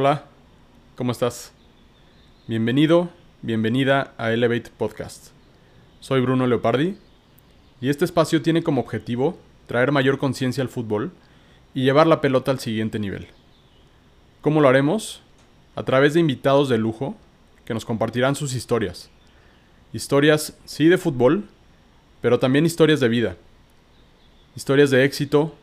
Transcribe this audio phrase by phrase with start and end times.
[0.00, 0.26] Hola,
[0.94, 1.52] ¿cómo estás?
[2.46, 3.10] Bienvenido,
[3.42, 5.30] bienvenida a Elevate Podcast.
[5.98, 6.96] Soy Bruno Leopardi
[7.80, 11.10] y este espacio tiene como objetivo traer mayor conciencia al fútbol
[11.74, 13.26] y llevar la pelota al siguiente nivel.
[14.40, 15.20] ¿Cómo lo haremos?
[15.74, 17.16] A través de invitados de lujo
[17.64, 19.10] que nos compartirán sus historias.
[19.92, 21.48] Historias, sí, de fútbol,
[22.20, 23.36] pero también historias de vida.
[24.54, 25.56] Historias de éxito,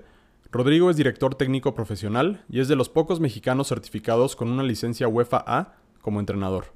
[0.52, 5.08] Rodrigo es director técnico profesional y es de los pocos mexicanos certificados con una licencia
[5.08, 6.66] UEFA A como entrenador.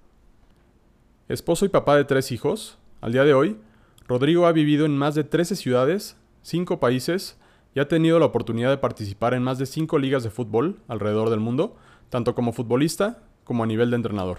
[1.28, 3.56] Esposo y papá de tres hijos, al día de hoy,
[4.08, 7.38] Rodrigo ha vivido en más de 13 ciudades, 5 países
[7.74, 11.28] y ha tenido la oportunidad de participar en más de 5 ligas de fútbol alrededor
[11.28, 11.76] del mundo,
[12.08, 14.38] tanto como futbolista como a nivel de entrenador.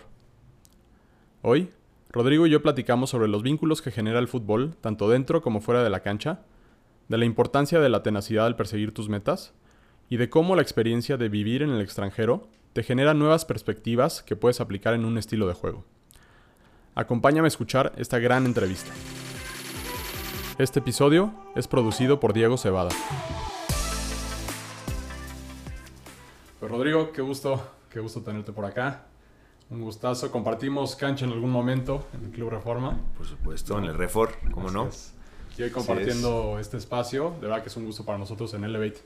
[1.41, 1.69] Hoy,
[2.09, 5.83] Rodrigo y yo platicamos sobre los vínculos que genera el fútbol, tanto dentro como fuera
[5.83, 6.39] de la cancha,
[7.09, 9.53] de la importancia de la tenacidad al perseguir tus metas,
[10.09, 14.37] y de cómo la experiencia de vivir en el extranjero te genera nuevas perspectivas que
[14.37, 15.83] puedes aplicar en un estilo de juego.
[16.95, 18.91] Acompáñame a escuchar esta gran entrevista.
[20.59, 22.89] Este episodio es producido por Diego Cebada.
[26.59, 29.03] Pues Rodrigo, qué gusto, qué gusto tenerte por acá.
[29.69, 30.31] Un gustazo.
[30.31, 32.99] Compartimos cancha en algún momento en el Club Reforma.
[33.15, 34.89] Por supuesto, en el Refor, ¿cómo no?
[35.59, 37.35] Y hoy compartiendo este espacio.
[37.39, 38.97] De verdad que es un gusto para nosotros en Elevate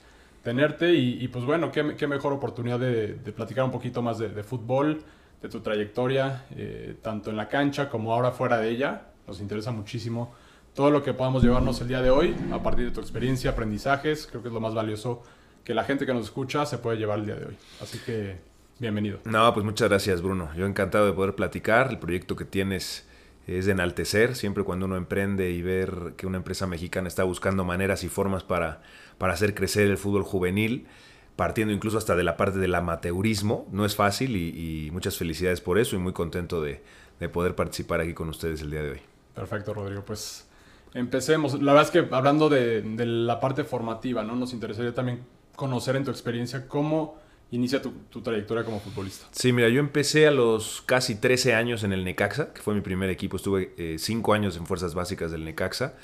[0.46, 0.94] tenerte.
[0.94, 5.04] Y, pues bueno, qué, mejor oportunidad de, platicar un poquito más de, fútbol,
[5.42, 9.08] de tu trayectoria, eh, tanto en la cancha como ahora fuera de ella.
[9.28, 10.34] Nos interesa muchísimo
[10.74, 14.28] todo lo que podamos llevarnos el día de hoy a partir de tu experiencia, aprendizajes.
[14.28, 15.24] Creo que es lo más valioso
[15.64, 17.58] que la gente que nos escucha se puede llevar el día de hoy.
[17.82, 18.38] Así que
[18.80, 19.20] bienvenido.
[19.26, 20.50] No, pues muchas gracias Bruno.
[20.56, 21.90] Yo encantado de poder platicar.
[21.92, 23.06] El proyecto que tienes
[23.48, 27.66] es de enaltecer, siempre cuando uno emprende y ver que una empresa mexicana está buscando
[27.66, 28.82] maneras y formas para,
[29.18, 30.88] para hacer crecer el fútbol juvenil,
[31.36, 33.68] partiendo incluso hasta de la parte del amateurismo.
[33.72, 36.82] No es fácil y, muchas felicidades por eso y muy contento de,
[37.20, 39.02] de poder participar aquí con ustedes el día de hoy.
[39.34, 40.03] Perfecto, Rodrigo.
[40.06, 40.48] Pues
[40.94, 41.62] Empecemos.
[41.62, 44.35] La verdad es que hablando de, la parte formativa, ¿no?
[44.35, 45.22] Nos interesaría también
[45.56, 47.19] conocer en tu experiencia cómo
[47.52, 49.28] inicia tu, trayectoria como futbolista.
[49.31, 52.81] Sí, mira, yo empecé a los casi 13 años en el Necaxa, que fue mi
[52.81, 53.38] primer equipo.
[53.38, 55.96] Estuve 5 eh, años en Fuerzas Básicas del Necaxa.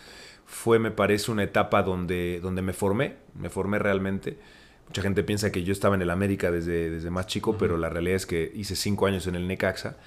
[0.45, 4.37] Fue, me parece, una etapa donde, donde me formé, me formé realmente.
[4.87, 7.89] Mucha gente piensa que yo estaba en el América desde, desde más chico, pero la
[7.89, 9.97] realidad es que hice 5 años en el Necaxa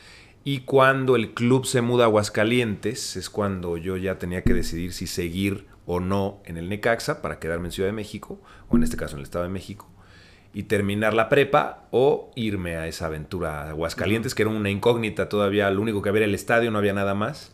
[0.45, 4.93] y cuando el club se muda a Aguascalientes, es cuando yo ya tenía que decidir
[4.93, 8.83] si seguir o no en el Necaxa para quedarme en Ciudad de México, o en
[8.83, 9.89] este caso en el Estado de México,
[10.55, 15.28] y terminar la prepa o irme a esa aventura a Aguascalientes, que era una incógnita
[15.28, 17.53] todavía, lo único que había era el estadio, no había nada más.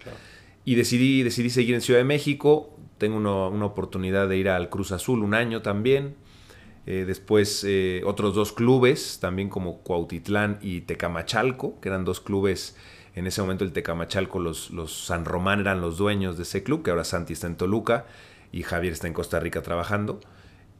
[0.64, 4.92] Y decidí, decidí seguir en Ciudad de México, tengo una oportunidad de ir al Cruz
[4.92, 6.14] Azul un año también,
[6.86, 12.76] eh, después eh, otros dos clubes, también como Cuautitlán y Tecamachalco, que eran dos clubes,
[13.14, 16.82] en ese momento el Tecamachalco, los, los San Román eran los dueños de ese club,
[16.82, 18.06] que ahora Santi está en Toluca
[18.52, 20.20] y Javier está en Costa Rica trabajando.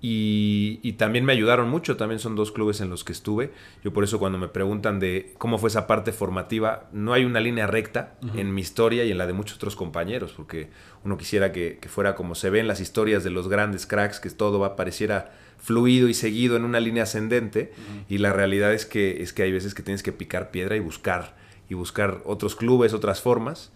[0.01, 3.53] Y, también me ayudaron mucho, también son dos clubes en los que estuve.
[3.83, 7.41] Yo por eso cuando me preguntan de cómo fue esa parte formativa, no hay una
[7.41, 10.71] línea recta en mi historia y en la de muchos otros compañeros, porque
[11.03, 14.21] uno quisiera que, que, fuera como se ve en las historias de los grandes cracks,
[14.21, 15.33] que todo va, pareciera
[15.67, 17.73] fluido y seguido en una línea ascendente
[18.09, 20.79] y la realidad es que, es que hay veces que tienes que picar piedra y
[20.79, 21.35] buscar
[21.69, 23.73] y buscar otros clubes, otras formas.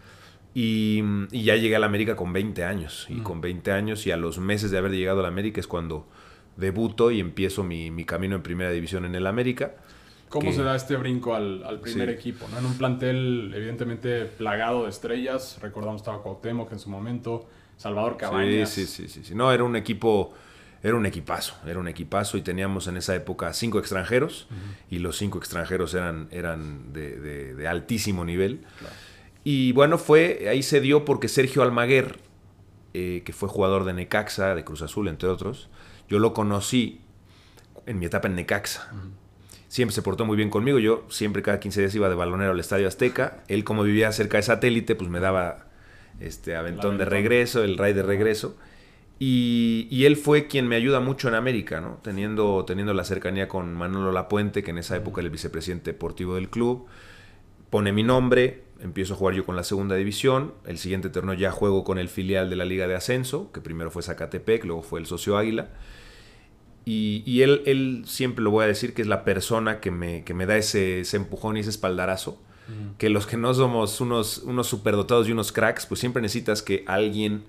[0.54, 1.02] Y,
[1.32, 3.08] ya llegué a la América con 20 años.
[3.08, 5.66] Y con 20 años y a los meses de haber llegado a la América es
[5.66, 6.06] cuando
[6.56, 9.74] debuto y empiezo mi, camino en primera división en el América.
[10.28, 12.46] ¿Cómo se da este brinco al, primer equipo?
[12.52, 12.58] ¿no?
[12.58, 15.58] En un plantel evidentemente plagado de estrellas.
[15.60, 18.70] Recordamos estaba Cuauhtémoc en su momento, Salvador Cabañas.
[18.70, 20.32] Sí, sí, sí, sí, No, era un equipo
[20.82, 24.48] era un equipazo, era un equipazo y teníamos en esa época cinco extranjeros
[24.90, 28.60] y los cinco extranjeros eran, eran de, altísimo nivel.
[29.44, 32.18] Y bueno, fue, ahí se dio porque Sergio Almaguer
[32.92, 35.68] eh, que fue jugador de Necaxa, de Cruz Azul, entre otros.
[36.08, 37.00] Yo lo conocí
[37.86, 38.90] en mi etapa en Necaxa.
[39.68, 40.80] Siempre se portó muy bien conmigo.
[40.80, 43.44] Yo siempre cada 15 días iba de balonero al Estadio Azteca.
[43.46, 45.66] Él como vivía cerca de satélite, pues me daba
[46.18, 48.56] este aventón de regreso, el ray de regreso.
[49.22, 52.00] Y, él fue quien me ayuda mucho en América, ¿no?
[52.02, 56.36] Teniendo, teniendo la cercanía con Manolo Lapuente, que en esa época era el vicepresidente deportivo
[56.36, 56.86] del club.
[57.68, 60.54] Pone mi nombre, empiezo a jugar yo con la segunda división.
[60.64, 63.90] El siguiente torneo ya juego con el filial de la Liga de Ascenso, que primero
[63.90, 65.68] fue Zacatepec, luego fue el Socio Águila.
[66.86, 70.32] Y, él, él, siempre lo voy a decir que es la persona que me, que
[70.32, 72.40] me da ese, ese empujón y ese espaldarazo.
[72.98, 76.84] Que los que no somos unos, unos superdotados y unos cracks, pues siempre necesitas que
[76.86, 77.42] alguien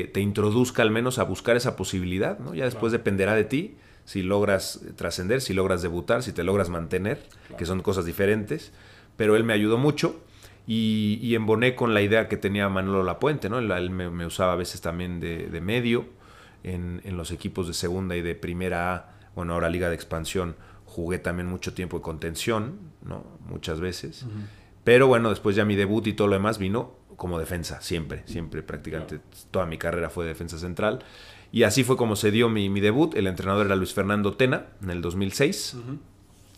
[0.00, 2.54] te, introduzca al menos a buscar esa posibilidad, ¿no?
[2.54, 7.22] Ya después dependerá de ti si logras trascender, si logras debutar, si te logras mantener,
[7.58, 8.72] que son cosas diferentes.
[9.16, 10.20] Pero él me ayudó mucho
[10.66, 13.58] y, y emboné con la idea que tenía Manolo Lapuente, ¿no?
[13.58, 16.06] Él, me, usaba a veces también de, medio
[16.62, 20.56] en, los equipos de segunda y de primera A, bueno, ahora Liga de Expansión,
[20.86, 23.24] jugué también mucho tiempo de contención, ¿no?
[23.46, 24.26] Muchas veces.
[24.84, 28.64] Pero bueno, después ya mi debut y todo lo demás vino como defensa, siempre, siempre,
[28.64, 29.20] prácticamente
[29.52, 31.04] toda mi carrera fue defensa central.
[31.52, 33.14] Y así fue como se dio mi, debut.
[33.14, 35.76] El entrenador era Luis Fernando Tena en el 2006.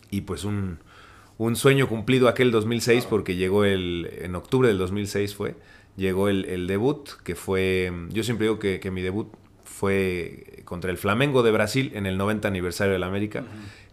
[0.09, 0.79] Y pues un,
[1.53, 5.55] sueño cumplido aquel 2006 porque llegó el, en octubre del 2006 fue,
[5.97, 9.31] llegó el, debut, que fue, yo siempre digo que, mi debut
[9.65, 13.43] fue contra el Flamengo de Brasil en el 90 aniversario de la América,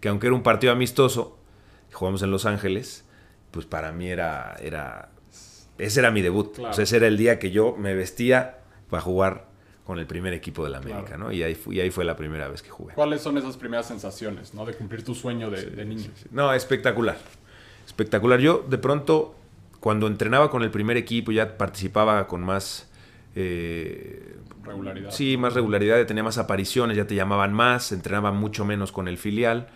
[0.01, 1.39] que aunque era un partido amistoso,
[1.93, 3.05] jugamos en Los Ángeles,
[3.51, 5.12] pues para mí era, era
[5.87, 6.59] ese era mi debut.
[6.79, 8.59] ese era el día que yo me vestía
[8.89, 9.47] para jugar
[9.85, 11.33] con el primer equipo de la América, ¿no?
[11.33, 12.95] Y ahí, fue, ahí fue la primera vez que jugué.
[12.95, 14.65] ¿Cuáles son esas primeras sensaciones, ¿no?
[14.65, 16.09] De cumplir tu sueño de, niño.
[16.31, 17.19] no, espectacular.
[17.85, 18.39] Espectacular.
[18.39, 19.35] Yo, de pronto,
[19.81, 22.89] cuando entrenaba con el primer equipo, ya participaba con más...
[23.35, 25.11] Eh, regularidad.
[25.11, 29.19] Sí, más regularidad, tenía más apariciones, ya te llamaban más, entrenaba mucho menos con el
[29.19, 29.69] filial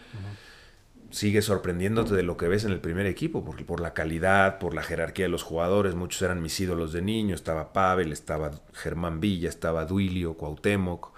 [1.11, 4.75] sigue sorprendiéndote de lo que ves en el primer equipo, porque por la calidad, por
[4.75, 9.20] la jerarquía de los jugadores, muchos eran mis ídolos de niño, estaba Pavel, estaba Germán
[9.20, 11.12] Villa, estaba Duilio, Cuauhtémoc,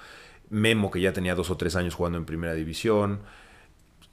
[0.51, 3.21] Memo, que ya tenía dos o tres años jugando en primera división,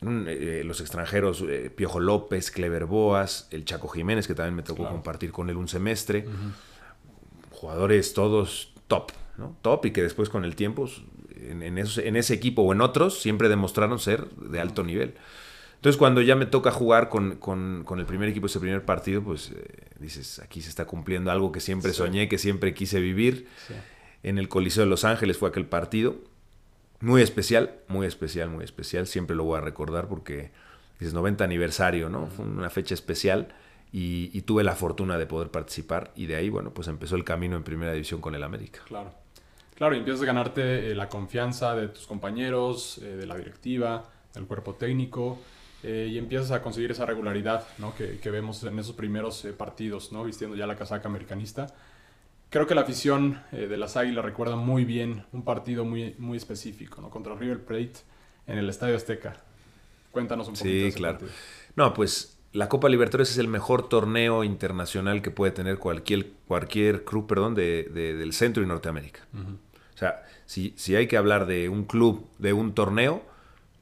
[0.02, 4.88] eh, los extranjeros, eh, Piojo López, Clever Boas, el Chaco Jiménez, que también me tocó
[4.88, 6.26] compartir con él un semestre,
[7.52, 9.56] jugadores todos top, ¿no?
[9.62, 10.88] Top y que después con el tiempo
[11.36, 15.16] en, en, en, ese equipo o en otros siempre demostraron ser de alto nivel.
[15.86, 19.86] Entonces, cuando ya me toca jugar con, el primer equipo, ese primer partido, pues eh,
[20.00, 23.48] dices, aquí se está cumpliendo algo que siempre soñé, que siempre quise vivir.
[24.24, 26.16] En el Coliseo de Los Ángeles fue aquel partido.
[27.02, 29.06] Muy especial, muy especial, muy especial.
[29.06, 30.50] Siempre lo voy a recordar porque
[31.00, 32.32] es 90 aniversario, ¿no?
[32.32, 33.50] Fue una fecha especial
[33.92, 36.12] y, tuve la fortuna de poder participar.
[36.16, 38.80] Y de ahí, bueno, pues empezó el camino en primera división con el América.
[38.88, 39.14] Claro.
[39.76, 44.10] Claro, y empiezas a ganarte eh, la confianza de tus compañeros, eh, de la directiva,
[44.34, 45.38] del cuerpo técnico.
[45.88, 47.94] Eh, y empiezas a conseguir esa regularidad ¿no?
[47.94, 50.24] que, que, vemos en esos primeros eh, partidos, ¿no?
[50.24, 51.68] vistiendo ya la casaca americanista.
[52.50, 56.38] Creo que la afición eh, de las Águilas recuerda muy bien un partido muy, muy
[56.38, 57.12] específico ¿no?
[57.12, 57.94] contra River Plate
[58.48, 59.36] en el Estadio Azteca.
[60.10, 60.88] Cuéntanos un poquito.
[60.88, 61.20] Sí, claro.
[61.76, 67.04] No, pues la Copa Libertadores es el mejor torneo internacional que puede tener cualquier, cualquier
[67.04, 69.20] club perdón, de, del Centro y Norteamérica.
[69.36, 73.35] O sea, si, si hay que hablar de un club, de un torneo,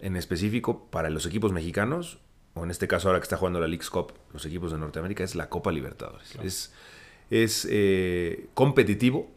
[0.03, 2.19] en específico para los equipos mexicanos,
[2.55, 5.23] o en este caso ahora que está jugando la League's Cup, los equipos de Norteamérica,
[5.23, 6.35] es la Copa Libertadores.
[6.43, 6.73] Es,
[7.29, 9.31] es eh, competitivo.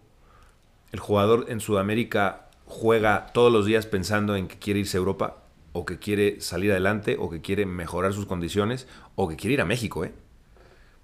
[0.90, 5.44] El jugador en Sudamérica juega todos los días pensando en que quiere irse a Europa,
[5.72, 9.60] o que quiere salir adelante, o que quiere mejorar sus condiciones, o que quiere ir
[9.60, 10.04] a México.
[10.04, 10.12] ¿eh?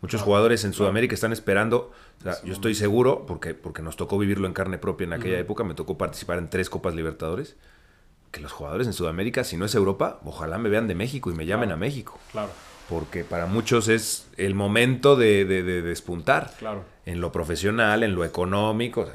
[0.00, 1.92] Muchos jugadores en Sudamérica están esperando,
[2.42, 5.74] yo estoy seguro, porque, porque nos tocó vivirlo en carne propia en aquella época, me
[5.74, 7.56] tocó participar en tres Copas Libertadores
[8.32, 11.34] que los jugadores en Sudamérica, si no es Europa, ojalá me vean de México y
[11.34, 12.18] me llamen a México.
[12.32, 12.50] Claro.
[12.88, 16.52] Porque para muchos es el momento de, despuntar.
[16.58, 16.84] Claro.
[17.04, 19.06] En lo profesional, en lo económico.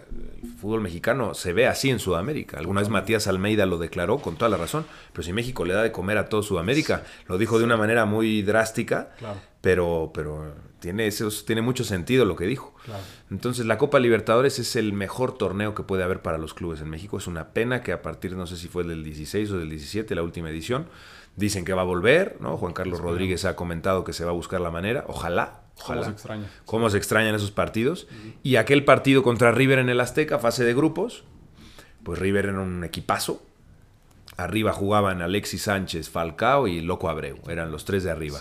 [0.44, 2.58] El fútbol mexicano se ve así en Sudamérica.
[2.58, 4.86] Alguna vez Matías Almeida lo declaró con toda la razón.
[5.14, 8.06] Pero si México le da de comer a todo Sudamérica, lo dijo de una manera
[8.06, 9.10] muy drástica.
[9.18, 9.40] Claro.
[9.68, 11.10] Pero, pero tiene,
[11.46, 12.74] tiene mucho sentido lo que dijo.
[13.30, 16.90] Entonces la Copa Libertadores es el mejor torneo que puede haber para los clubes en
[16.90, 17.18] México.
[17.18, 20.16] Es una pena que a partir, no sé si fue del 16 o del 17,
[20.16, 20.88] la última edición,
[21.36, 22.56] dicen que va a volver, ¿no?
[22.56, 25.04] Juan Carlos Rodríguez ha comentado que se va a buscar la manera.
[25.10, 26.00] Ojalá, ojalá.
[26.00, 26.50] ¿Cómo se extraña?
[26.64, 28.08] Cómo se extrañan esos partidos.
[28.42, 31.26] Y aquel partido contra River en el Azteca, fase de grupos,
[32.04, 33.44] pues River era un equipazo.
[34.38, 37.40] Arriba jugaban Alexis Sánchez, Falcao y Loco Abreu.
[37.50, 38.40] Eran los tres de arriba.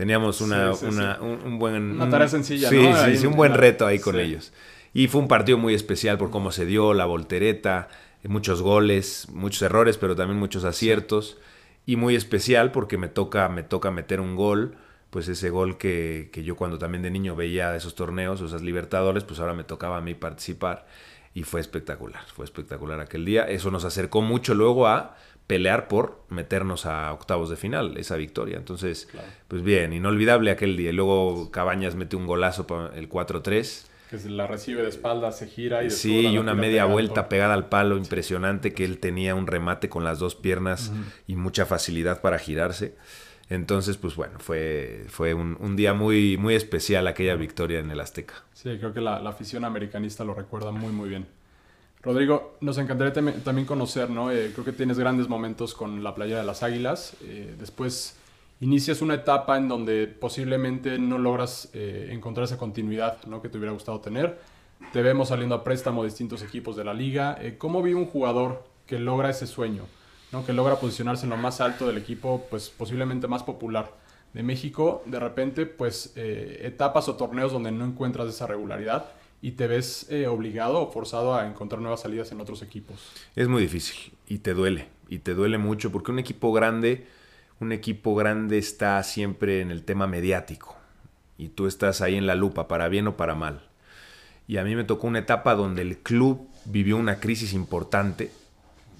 [0.00, 0.72] Teníamos una,
[1.20, 1.92] Un, buen...
[1.92, 4.50] Una tarea sencilla, sí, Sí, sí, un buen reto ahí con ellos.
[4.94, 7.88] Y fue un partido muy especial por cómo se dio, la voltereta,
[8.24, 11.36] muchos goles, muchos errores, pero también muchos aciertos.
[11.84, 14.74] Y muy especial porque me toca, me toca meter un gol,
[15.10, 19.24] pues ese gol que, que yo cuando también de niño veía esos torneos, esas Libertadores,
[19.24, 20.86] pues ahora me tocaba a mí participar.
[21.34, 23.42] Y fue espectacular, fue espectacular aquel día.
[23.42, 25.18] Eso nos acercó mucho luego a
[25.50, 28.56] pelear por meternos a octavos de final, esa victoria.
[28.56, 29.08] Entonces,
[29.48, 30.92] pues bien, inolvidable aquel día.
[30.92, 33.86] Luego Cabañas mete un golazo para el 4-3.
[34.10, 37.54] Que se la recibe de espalda, se gira y Sí, y una media vuelta pegada
[37.54, 40.92] al palo, impresionante, que él tenía un remate con las dos piernas
[41.26, 42.94] y mucha facilidad para girarse.
[43.48, 48.34] Entonces, pues bueno, fue, fue un, día muy, muy especial aquella victoria en el Azteca.
[48.52, 51.26] Sí, creo que la, afición americanista lo recuerda muy, muy bien.
[52.02, 54.30] Rodrigo, nos encantaría también conocer, ¿no?
[54.30, 57.14] Eh, creo que tienes grandes momentos con la playa de las Águilas.
[57.22, 58.16] Eh, después
[58.60, 63.42] inicias una etapa en donde posiblemente no logras eh, encontrar esa continuidad ¿no?
[63.42, 64.38] que te hubiera gustado tener.
[64.92, 67.38] Te vemos saliendo a préstamo de distintos equipos de la liga.
[67.58, 69.84] ¿Cómo vive un jugador que logra ese sueño?
[70.32, 70.44] ¿no?
[70.44, 73.92] que logra posicionarse en lo más alto del equipo, pues posiblemente más popular
[74.32, 79.06] de México, de repente, pues eh, etapas o torneos donde no encuentras esa regularidad
[79.42, 83.12] y te ves eh, obligado o forzado a encontrar nuevas salidas en otros equipos.
[83.36, 87.06] Es muy difícil y te duele, y te duele mucho porque un equipo grande,
[87.58, 90.76] un equipo grande está siempre en el tema mediático
[91.38, 93.62] y tú estás ahí en la lupa, para bien o para mal.
[94.46, 98.30] Y a mí me tocó una etapa donde el club vivió una crisis importante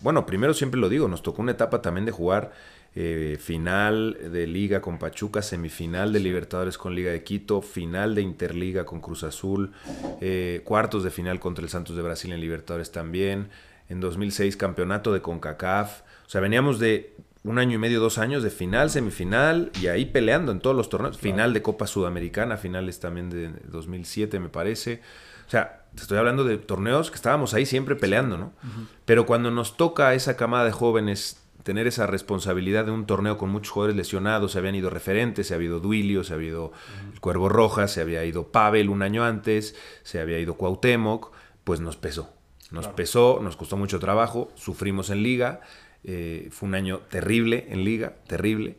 [0.02, 2.52] bueno, primero siempre lo digo, nos tocó una etapa también de jugar
[2.94, 8.22] eh, final de liga con Pachuca, semifinal de Libertadores con Liga de Quito, final de
[8.22, 9.72] Interliga con Cruz Azul,
[10.20, 13.48] eh, cuartos de final contra el Santos de Brasil en Libertadores también,
[13.88, 18.42] en 2006 campeonato de CONCACAF, o sea, veníamos de un año y medio, dos años
[18.42, 22.98] de final, semifinal y ahí peleando en todos los torneos, final de Copa Sudamericana, finales
[22.98, 25.00] también de 2007 me parece,
[25.46, 28.52] o sea, estoy hablando de torneos que estábamos ahí siempre peleando, ¿no?
[29.04, 33.36] Pero cuando nos toca a esa camada de jóvenes tener esa responsabilidad de un torneo
[33.38, 36.72] con muchos jugadores lesionados, se habían ido referentes, se había ido Duilio, se había ido
[37.12, 41.32] el Cuervo Rojas, se había ido Pavel un año antes, se había ido Cuauhtémoc,
[41.64, 42.32] pues nos pesó.
[42.70, 45.60] Nos pesó, nos costó mucho trabajo, sufrimos en liga,
[46.04, 48.76] eh, fue un año terrible en liga, terrible.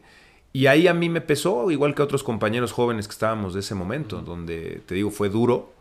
[0.53, 3.61] Y ahí a mí me pesó, igual que a otros compañeros jóvenes que estábamos de
[3.61, 5.73] ese momento, donde te digo, fue duro,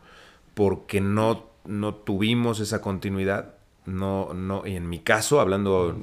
[0.55, 3.55] porque no, no tuvimos esa continuidad.
[3.87, 5.97] No, no, y en mi caso, hablando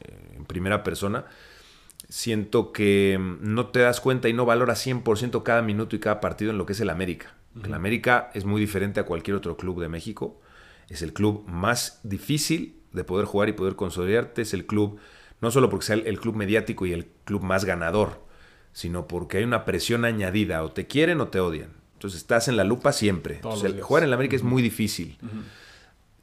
[0.00, 1.24] eh, en primera persona,
[2.08, 6.50] siento que no te das cuenta y no valoras 100% cada minuto y cada partido
[6.50, 7.34] en lo que es el América.
[7.64, 10.40] El América es muy diferente a cualquier otro club de México.
[10.88, 14.42] Es el club más difícil de poder jugar y poder consolidarte.
[14.42, 14.98] Es el club,
[15.40, 18.22] no solo porque sea el club mediático y el club más ganador,
[18.72, 20.64] sino porque hay una presión añadida.
[20.64, 21.70] O te quieren o te odian.
[21.94, 23.40] Entonces estás en la lupa siempre.
[23.82, 25.18] jugar en la América es muy difícil.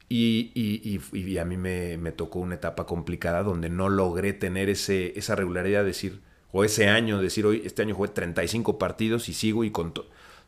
[0.10, 5.82] Y, a mí me, tocó una etapa complicada donde no logré tener ese, esa regularidad
[5.82, 9.72] de decir, o ese año, decir, hoy este año jugué 35 partidos y sigo y
[9.72, 9.94] con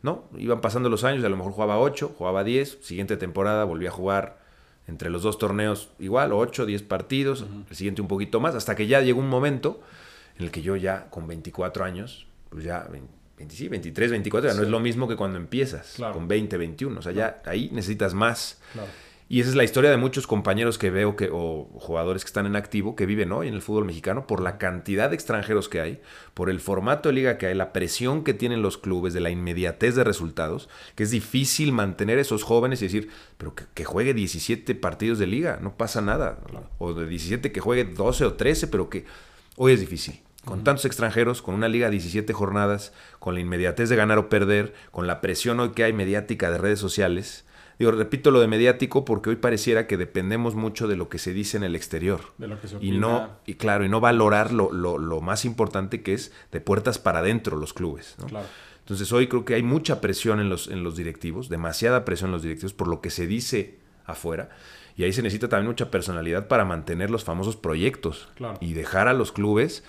[0.02, 3.86] No, iban pasando los años, a lo mejor jugaba 8, jugaba 10, siguiente temporada volví
[3.86, 4.42] a jugar
[4.88, 8.88] entre los dos torneos igual, 8, 10 partidos, el siguiente un poquito más, hasta que
[8.88, 9.80] ya llegó un momento
[10.38, 12.88] en el que yo ya con 24 años, pues ya
[13.38, 17.00] 23, 24, ya no es lo mismo que cuando empiezas con 20, 21.
[17.00, 18.60] O sea, ya ahí necesitas más.
[19.32, 22.48] Y esa es la historia de muchos compañeros que veo que, o jugadores que están
[22.48, 25.80] en activo, que viven hoy en el fútbol mexicano, por la cantidad de extranjeros que
[25.80, 26.02] hay,
[26.34, 29.30] por el formato de liga que hay, la presión que tienen los clubes, de la
[29.30, 34.76] inmediatez de resultados, que es difícil mantener esos jóvenes y decir, pero que, juegue 17
[34.76, 36.40] partidos de liga, no pasa nada.
[36.78, 39.06] O de 17 que juegue 12 o 13, pero que
[39.56, 43.88] hoy es difícil con tantos extranjeros, con una liga de 17 jornadas, con la inmediatez
[43.88, 47.46] de ganar o perder, con la presión hoy que hay mediática de redes sociales.
[47.82, 51.34] Digo, repito lo de mediático porque hoy pareciera que dependemos mucho de lo que se
[51.34, 52.22] dice en el exterior.
[52.38, 56.04] De lo que se y no Y claro, y no valorar lo, lo, más importante
[56.04, 58.18] que es de puertas para adentro los clubes.
[58.82, 62.34] Entonces hoy creo que hay mucha presión en los, en los directivos, demasiada presión en
[62.34, 64.50] los directivos por lo que se dice afuera.
[64.96, 69.14] Y ahí se necesita también mucha personalidad para mantener los famosos proyectos y dejar a
[69.14, 69.84] los clubes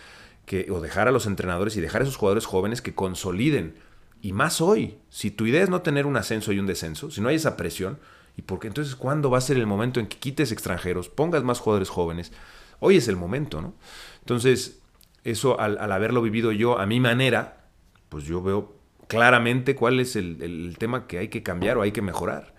[0.47, 3.75] que, o dejar a los entrenadores y dejar a esos jugadores jóvenes que consoliden.
[4.23, 7.21] Y más hoy, si tu idea es no tener un ascenso y un descenso, si
[7.21, 7.99] no hay esa presión,
[8.37, 11.59] ¿y porque entonces cuándo va a ser el momento en que quites extranjeros, pongas más
[11.59, 12.33] jugadores jóvenes?
[12.79, 13.75] Hoy es el momento, ¿no?
[14.21, 14.81] Entonces,
[15.25, 17.65] eso al, haberlo vivido yo a mi manera,
[18.09, 18.77] pues yo veo
[19.09, 22.55] claramente cuál es el, tema que hay que cambiar o hay que mejorar.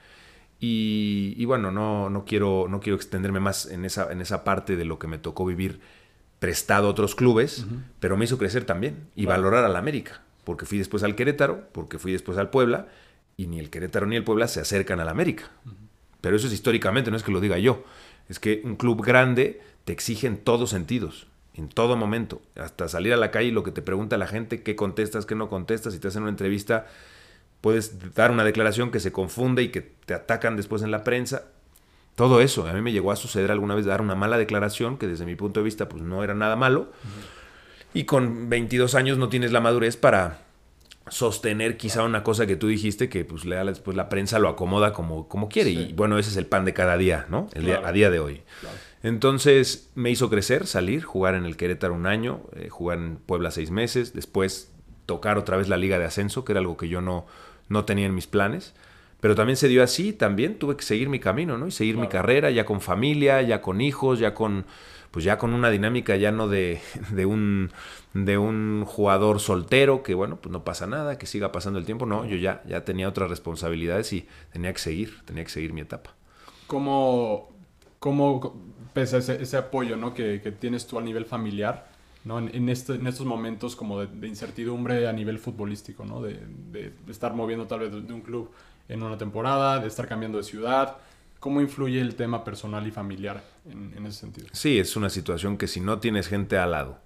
[0.59, 4.83] Y, bueno, no, no, quiero, no quiero extenderme más en esa, en esa parte de
[4.83, 5.79] lo que me tocó vivir
[6.39, 7.65] prestado a otros clubes,
[8.01, 11.99] pero me hizo crecer también y valorar al América, porque fui después al Querétaro, porque
[11.99, 12.87] fui después al Puebla
[13.37, 15.51] y ni el Querétaro ni el Puebla se acercan al América.
[16.21, 17.83] Pero eso es históricamente, no es que lo diga yo.
[18.29, 22.41] Es que un club grande te exige en todos sentidos, en todo momento.
[22.55, 25.35] Hasta salir a la calle y lo que te pregunta la gente, qué contestas, qué
[25.35, 25.93] no contestas.
[25.93, 26.87] Si te hacen una entrevista,
[27.61, 31.45] puedes dar una declaración que se confunde y que te atacan después en la prensa.
[32.15, 32.67] Todo eso.
[32.67, 35.35] A mí me llegó a suceder alguna vez dar una mala declaración que desde mi
[35.35, 36.91] punto de vista pues no era nada malo.
[37.93, 40.39] Y con 22 años no tienes la madurez para
[41.09, 45.27] sostener quizá una cosa que tú dijiste que pues después la prensa lo acomoda como,
[45.27, 45.71] como quiere.
[45.71, 47.49] Y bueno, ese es el pan de cada día, ¿no?
[47.53, 48.41] El día, a día de hoy.
[49.03, 53.51] Entonces me hizo crecer, salir, jugar en el Querétaro un año, eh, jugar en Puebla
[53.51, 54.71] seis meses, después
[55.05, 57.25] tocar otra vez la liga de ascenso, que era algo que yo no,
[57.67, 58.73] no tenía en mis planes.
[59.19, 61.67] Pero también se dio así, también tuve que seguir mi camino, ¿no?
[61.67, 64.65] Y seguir mi carrera, ya con familia, ya con hijos, ya con,
[65.13, 67.69] pues ya con una dinámica ya no de, de, un,
[68.15, 72.07] de un jugador soltero, que bueno, pues no pasa nada, que siga pasando el tiempo.
[72.07, 75.81] No, yo ya, ya tenía otras responsabilidades y tenía que seguir, tenía que seguir mi
[75.81, 76.15] etapa.
[76.65, 77.51] ¿Cómo,
[77.99, 78.59] cómo
[78.93, 80.15] pese a ese, apoyo ¿no?
[80.15, 81.91] que, que, tienes tú a nivel familiar,
[82.25, 82.39] ¿no?
[82.39, 86.23] En, este, en estos momentos como de, incertidumbre a nivel futbolístico, ¿no?
[86.23, 86.39] De,
[86.71, 88.49] de, estar moviendo tal vez de un club
[88.89, 90.97] en una temporada, de estar cambiando de ciudad.
[91.39, 94.47] ¿Cómo influye el tema personal y familiar en, ese sentido?
[94.51, 96.99] Sí, es una situación que si no tienes gente al lado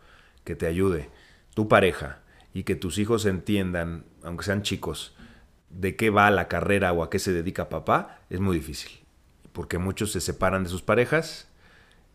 [0.44, 1.10] que te ayude,
[1.54, 2.22] tu pareja,
[2.54, 5.14] y que tus hijos entiendan, aunque sean chicos,
[5.70, 8.92] de qué va la carrera o a qué se dedica papá, es muy difícil.
[9.54, 11.50] Porque muchos se separan de sus parejas,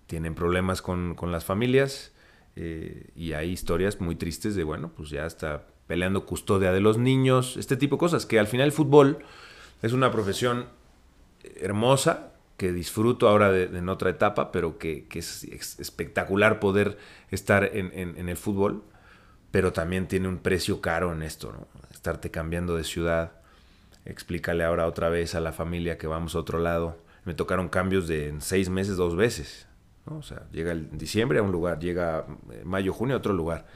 [0.07, 2.13] tienen problemas con, con las familias,
[2.57, 6.99] eh, y hay historias muy tristes de, bueno, pues ya está peleando custodia de los
[6.99, 9.19] niños, este tipo de cosas, que al final el fútbol
[9.83, 10.67] es una profesión
[11.57, 16.99] hermosa, que disfruto ahora en otra etapa, pero que, es espectacular poder
[17.31, 18.85] estar en, el fútbol,
[19.51, 21.67] pero también tiene un precio caro en esto, ¿no?
[21.91, 23.33] Estarte cambiando de ciudad,
[24.05, 26.99] explícale ahora otra vez a la familia que vamos a otro lado.
[27.25, 29.67] Me tocaron cambios de en seis meses, dos veces.
[30.07, 30.17] ¿no?
[30.17, 33.67] O sea, llega el diciembre a un lugar, llega eh, mayo, junio a otro lugar.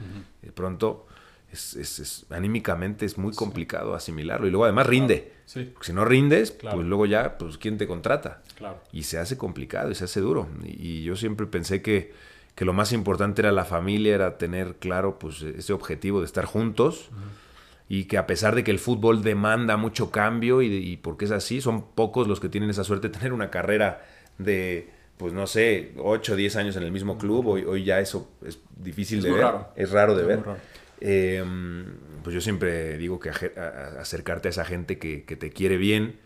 [0.41, 1.06] De pronto
[1.51, 4.47] es, anímicamente es muy complicado asimilarlo.
[4.47, 5.33] Y luego además rinde.
[5.45, 8.41] Si no rindes, pues luego ya, pues ¿quién te contrata?
[8.91, 10.47] Y se hace complicado y se hace duro.
[10.63, 12.13] Y, yo siempre pensé que,
[12.55, 16.45] que, lo más importante era la familia, era tener claro pues ese objetivo de estar
[16.45, 17.09] juntos.
[17.89, 21.31] Y que a pesar de que el fútbol demanda mucho cambio y, y porque es
[21.31, 24.05] así, son pocos los que tienen esa suerte de tener una carrera
[24.37, 27.47] de, pues no sé, 8 o 10 años en el mismo club.
[27.47, 29.45] Hoy, hoy ya eso es difícil de ver.
[29.75, 30.39] Es raro de ver.
[30.99, 36.19] Em, pues yo siempre digo que acercarte a esa gente que, te quiere bien,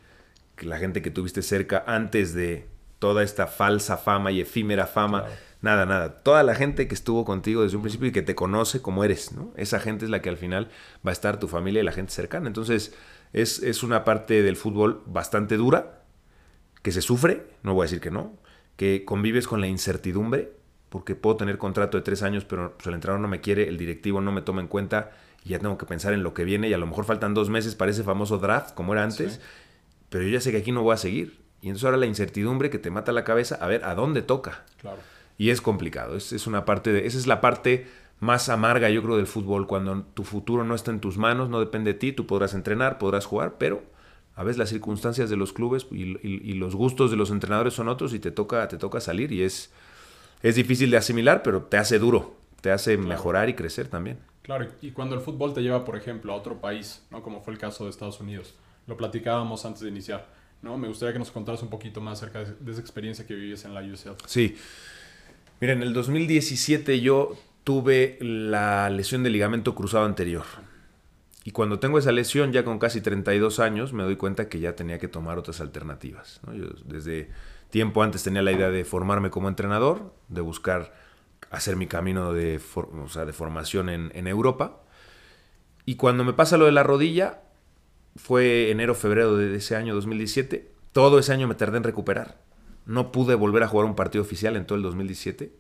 [0.56, 2.68] que la gente que tuviste cerca antes de
[3.00, 5.26] toda esta falsa fama y efímera fama.
[5.62, 6.24] Nada, nada.
[6.24, 9.32] Toda la gente que estuvo contigo desde un principio y que te conoce como eres,
[9.32, 9.54] ¿no?
[9.58, 10.70] Esa gente es la que al final
[11.06, 12.48] va a estar tu familia y la gente cercana.
[12.48, 12.96] Entonces,
[13.34, 16.04] es, es una parte del fútbol bastante dura,
[16.82, 18.40] que se sufre, no voy a decir que no,
[18.76, 20.52] que convives con la incertidumbre,
[20.92, 23.78] porque puedo tener contrato de tres años, pero pues, el entrenador no me quiere, el
[23.78, 25.12] directivo no me toma en cuenta
[25.46, 27.50] y ya tengo que pensar en lo que viene y a lo mejor faltan dos
[27.50, 29.40] meses para ese famoso draft, como era antes,
[30.10, 31.40] pero yo ya sé que aquí no voy a seguir.
[31.62, 34.66] Y entonces ahora la incertidumbre que te mata la cabeza, a ver, ¿a dónde toca?
[34.82, 34.98] Claro.
[35.38, 37.88] Y es complicado, es, es una parte de, esa es la parte
[38.20, 41.62] más amarga, yo creo, del fútbol, cuando tu futuro no está en tus manos, no
[41.62, 43.82] depende de ti, tú podrás entrenar, podrás jugar, pero
[44.36, 47.88] a veces las circunstancias de los clubes y, y los gustos de los entrenadores son
[47.88, 49.72] otros y te toca, te toca salir y es
[50.44, 54.20] es difícil de asimilar, pero te hace duro, te hace mejorar y crecer también.
[54.42, 57.22] Claro, y cuando el fútbol te lleva, por ejemplo, a otro país, ¿no?
[57.22, 58.56] como fue el caso de Estados Unidos,
[58.88, 60.28] lo platicábamos antes de iniciar,
[60.62, 60.78] ¿no?
[60.78, 63.74] Me gustaría que nos contaras un poquito más acerca de, esa experiencia que vivías en
[63.74, 64.16] la UCL.
[64.26, 64.58] Sí.
[65.60, 70.44] Mira, en el 2017 yo tuve la lesión del ligamento cruzado anterior.
[71.44, 74.76] Y cuando tengo esa lesión, ya con casi 32 años, me doy cuenta que ya
[74.76, 76.40] tenía que tomar otras alternativas.
[76.54, 77.30] Yo desde
[77.72, 80.94] Tiempo antes tenía la idea de formarme como entrenador, de buscar
[81.50, 84.82] hacer mi camino de, de formación en, Europa.
[85.86, 87.44] Y cuando me pasa lo de la rodilla,
[88.18, 90.70] fue enero, febrero de ese año 2017.
[90.92, 92.42] Todo ese año me tardé en recuperar.
[92.86, 95.54] No pude volver a jugar un partido oficial en todo el 2017.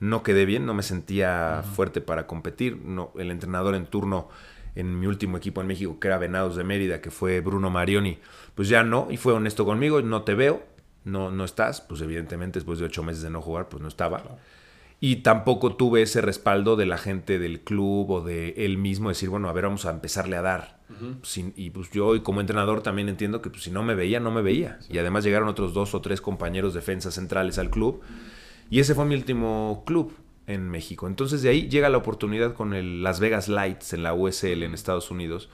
[0.00, 2.78] No quedé bien, no me sentía fuerte para competir.
[2.78, 4.30] No, el entrenador en turno
[4.74, 8.18] en mi último equipo en México, que era Venados de Mérida, que fue Bruno Marioni,
[8.54, 10.62] pues ya no, y fue honesto conmigo, no te veo,
[11.04, 14.22] no, no estás, pues evidentemente después de ocho meses de no jugar, pues no estaba.
[15.00, 19.28] Y tampoco tuve ese respaldo de la gente del club o de él mismo, decir,
[19.30, 20.78] bueno, a ver, vamos a empezarle a dar.
[21.56, 24.42] y pues yo como entrenador también entiendo que pues, si no me veía, no me
[24.42, 24.78] veía.
[24.88, 28.00] Y además llegaron otros dos o tres compañeros defensas centrales al club.
[28.70, 30.14] Y ese fue mi último club
[30.46, 31.06] en México.
[31.06, 34.74] Entonces de ahí llega la oportunidad con el Las Vegas Lights en la USL en
[34.74, 35.48] Estados Unidos,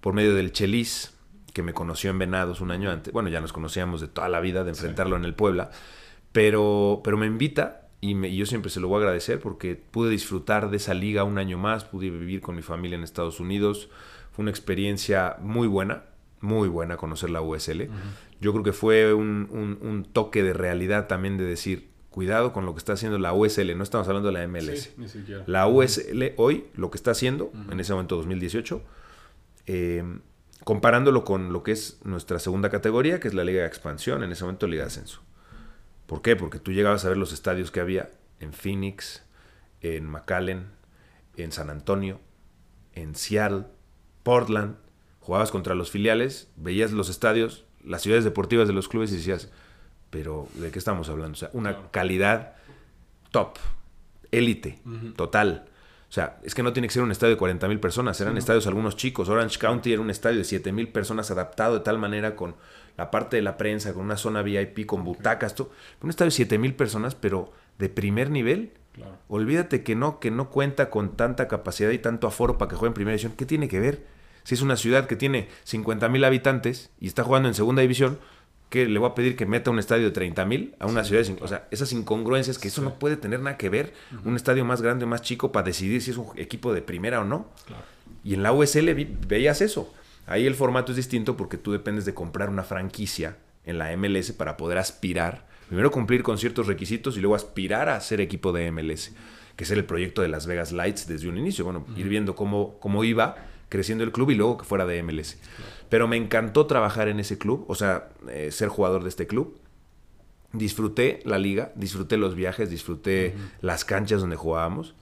[0.00, 1.14] por medio del Chelis,
[1.52, 3.12] que me conoció en Venados un año antes.
[3.12, 5.70] Bueno, ya nos conocíamos de toda la vida de enfrentarlo en el Puebla.
[6.32, 9.76] Pero, pero me invita y, me- y yo siempre se lo voy a agradecer porque
[9.76, 13.38] pude disfrutar de esa liga un año más, pude vivir con mi familia en Estados
[13.38, 13.90] Unidos.
[14.32, 16.04] Fue una experiencia muy buena,
[16.40, 17.88] muy buena conocer la USL.
[18.40, 22.64] Yo creo que fue un, un- un toque de realidad también de decir, cuidado con
[22.64, 24.82] lo que está haciendo la USL, no estamos hablando de la MLS.
[24.82, 25.42] Sí, ni siquiera.
[25.46, 28.82] La USL hoy, lo que está haciendo, en ese momento 2018,
[29.66, 30.04] eh,
[30.62, 34.30] comparándolo con lo que es nuestra segunda categoría, que es la Liga de Expansión, en
[34.30, 35.22] ese momento Liga de Ascenso.
[36.06, 36.36] ¿Por qué?
[36.36, 39.22] Porque tú llegabas a ver los estadios que había en Phoenix,
[39.80, 40.66] en McAllen,
[41.36, 42.20] en San Antonio,
[42.94, 43.64] en Seattle,
[44.22, 44.76] Portland,
[45.20, 49.50] jugabas contra los filiales, veías los estadios, las ciudades deportivas de los clubes y decías,
[50.12, 51.32] pero ¿de qué estamos hablando?
[51.32, 51.88] O sea, una Claro.
[51.90, 52.52] calidad
[53.32, 53.56] top,
[54.30, 54.78] élite,
[55.16, 55.64] total.
[56.08, 58.36] O sea, es que no tiene que ser un estadio de 40 mil personas, eran
[58.36, 59.30] estadios algunos chicos.
[59.30, 62.54] Orange County era un estadio de 7 mil personas adaptado de tal manera con
[62.98, 65.70] la parte de la prensa, con una zona VIP, con butacas, todo.
[66.02, 68.72] Un estadio de 7 mil personas, pero de primer nivel.
[68.92, 69.16] Claro.
[69.28, 72.90] Olvídate que no, que no cuenta con tanta capacidad y tanto aforo para que juegue
[72.90, 73.32] en primera división.
[73.34, 74.04] ¿Qué tiene que ver?
[74.44, 78.18] Si es una ciudad que tiene 50 mil habitantes y está jugando en segunda división,
[78.72, 81.22] que le voy a pedir que meta un estadio de 30 mil a una ciudad
[81.22, 81.36] de...
[81.42, 83.92] O sea, esas incongruencias que eso no puede tener nada que ver.
[84.24, 87.20] Un estadio más grande o más chico para decidir si es un equipo de primera
[87.20, 87.50] o no.
[87.66, 87.82] Claro.
[88.24, 89.92] Y en la USL vi- veías eso.
[90.26, 94.32] Ahí el formato es distinto porque tú dependes de comprar una franquicia en la MLS
[94.32, 95.46] para poder aspirar.
[95.68, 99.12] Primero cumplir con ciertos requisitos y luego aspirar a ser equipo de MLS,
[99.54, 101.64] que es el proyecto de Las Vegas Lights desde un inicio.
[101.66, 103.36] Bueno, ir viendo cómo, cómo iba
[103.68, 105.36] creciendo el club y luego que fuera de MLS.
[105.92, 109.58] Pero me encantó trabajar en ese club, o sea, eh, ser jugador de este club.
[110.54, 114.94] Disfruté la liga, disfruté los viajes, disfruté las canchas donde jugábamos.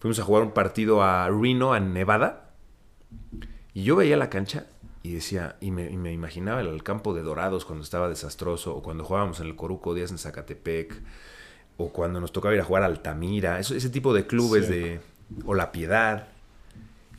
[0.00, 2.50] Fuimos a jugar un partido a Reno, en Nevada.
[3.74, 4.66] Y yo veía la cancha
[5.04, 8.82] y decía, y me, y me imaginaba el, campo de Dorados cuando estaba desastroso, o
[8.82, 11.00] cuando jugábamos en el Coruco Díaz en Zacatepec,
[11.76, 14.72] o cuando nos tocaba ir a jugar a Altamira, eso- ese tipo de clubes Sí.
[14.72, 15.00] de.
[15.44, 16.26] o La Piedad.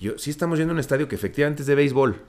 [0.01, 2.21] Yo, sí estamos yendo a un estadio que efectivamente es de béisbol,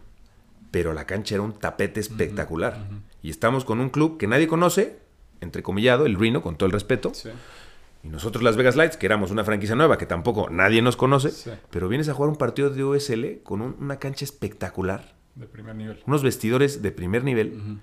[0.71, 2.87] pero la cancha era un tapete espectacular.
[3.23, 4.99] Y estamos con un club que nadie conoce,
[5.41, 7.13] entrecomillado, el Reno, con todo el respeto.
[7.15, 7.31] Sí.
[8.03, 11.31] Y nosotros las Vegas Lights, que éramos una franquicia nueva que tampoco nadie nos conoce,
[11.31, 11.51] Sí.
[11.71, 15.75] pero vienes a jugar un partido de USL con un- una cancha espectacular, De primer
[15.75, 16.03] nivel.
[16.07, 17.79] unos vestidores de primer nivel.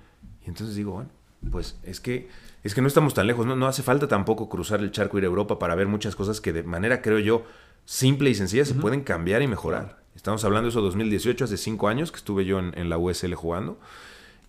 [0.45, 1.09] Y entonces digo, bueno,
[1.51, 2.29] pues es que
[2.63, 5.25] es que no estamos tan lejos, no, no hace falta tampoco cruzar el charco ir
[5.25, 7.43] a Europa para ver muchas cosas que de manera, creo yo,
[7.83, 10.02] simple y sencilla se pueden cambiar y mejorar.
[10.15, 13.33] Estamos hablando de eso 2018, hace cinco años que estuve yo en, en la USL
[13.33, 13.79] jugando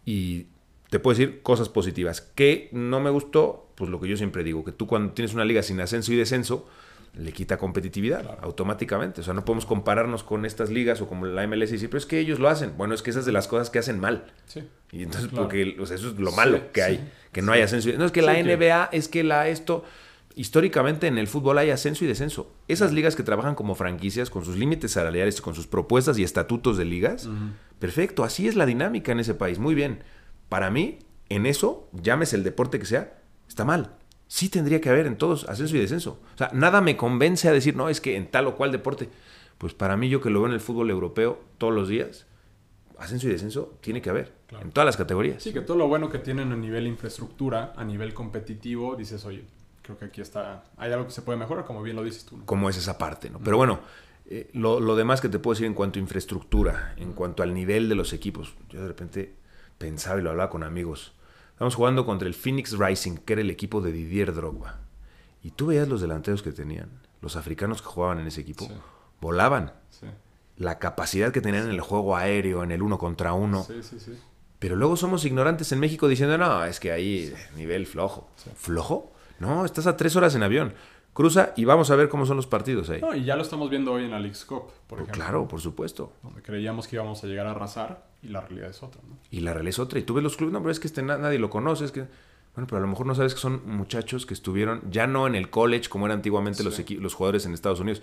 [0.04, 0.46] y
[0.90, 2.20] te puedo decir cosas positivas.
[2.20, 5.44] Que no me gustó, pues lo que yo siempre digo, que tú cuando tienes una
[5.44, 6.68] liga sin ascenso y descenso,
[7.16, 8.38] le quita competitividad Claro.
[8.42, 9.20] automáticamente.
[9.20, 11.98] O sea, no podemos compararnos con estas ligas o como la MLS y decir, pero
[11.98, 12.72] es que ellos lo hacen.
[12.76, 14.26] Bueno, es que esas es de las cosas que hacen mal.
[14.46, 14.64] Sí.
[14.92, 15.44] Y entonces, Claro.
[15.44, 17.88] porque o sea, eso es lo Sí, malo que sí, hay, que no hay ascenso.
[17.90, 19.84] y- No es que la que- NBA, es que la esto.
[20.36, 22.50] Históricamente en el fútbol hay ascenso y descenso.
[22.66, 26.76] Esas ligas que trabajan como franquicias, con sus límites salariales, con sus propuestas y estatutos
[26.76, 27.28] de ligas,
[27.78, 29.60] perfecto, así es la dinámica en ese país.
[29.60, 30.02] Muy bien.
[30.48, 33.16] Para mí, en eso, llámese el deporte que sea,
[33.48, 33.92] está mal.
[34.26, 36.20] Sí tendría que haber en todos ascenso y descenso.
[36.34, 39.08] O sea, nada me convence a decir, no, es que en tal o cual deporte.
[39.58, 42.26] Pues para mí, yo que lo veo en el fútbol europeo todos los días,
[42.98, 44.32] ascenso y descenso tiene que haber.
[44.48, 44.64] Claro.
[44.64, 45.42] En todas las categorías.
[45.42, 49.44] Sí, que todo lo bueno que tienen a nivel infraestructura, a nivel competitivo, dices, oye,
[49.84, 52.38] creo que aquí está, hay algo que se puede mejorar, como bien lo dices tú.
[52.38, 52.46] ¿no?
[52.46, 53.38] cómo es esa parte, ¿no?
[53.38, 53.80] Pero bueno,
[54.26, 57.54] eh, lo, lo demás que te puedo decir en cuanto a infraestructura, en cuanto al
[57.54, 59.34] nivel de los equipos, yo de repente
[59.78, 61.12] pensaba y lo hablaba con amigos.
[61.52, 64.80] Estamos jugando contra el Phoenix Rising, que era el equipo de Didier Drogba.
[65.42, 66.88] Y tú veías los delanteros que tenían,
[67.20, 68.72] los africanos que jugaban en ese equipo, Sí.
[69.20, 69.72] volaban.
[69.90, 70.06] Sí.
[70.56, 73.62] La capacidad que tenían en el juego aéreo, en el uno contra uno.
[73.64, 74.18] Sí, sí, sí.
[74.58, 78.30] Pero luego somos ignorantes en México diciendo, no, es que ahí nivel flojo.
[78.56, 79.12] ¿Flojo?
[79.38, 80.74] No, estás a tres horas en avión.
[81.12, 83.00] Cruza y vamos a ver cómo son los partidos ahí.
[83.00, 85.14] No, y ya lo estamos viendo hoy en la League's Cup, por ejemplo.
[85.14, 86.12] Claro, por supuesto.
[86.24, 89.16] Donde creíamos que íbamos a llegar a arrasar y la realidad es otra, ¿no?
[89.30, 89.98] Y la realidad es otra.
[90.00, 91.84] Y tú ves los clubes, no, pero es que este na- nadie lo conoce.
[91.84, 92.00] Es que...
[92.54, 95.34] Bueno, pero a lo mejor no sabes que son muchachos que estuvieron ya no en
[95.34, 96.82] el college como eran antiguamente los, Sí.
[96.84, 98.00] equi- los jugadores en Estados Unidos.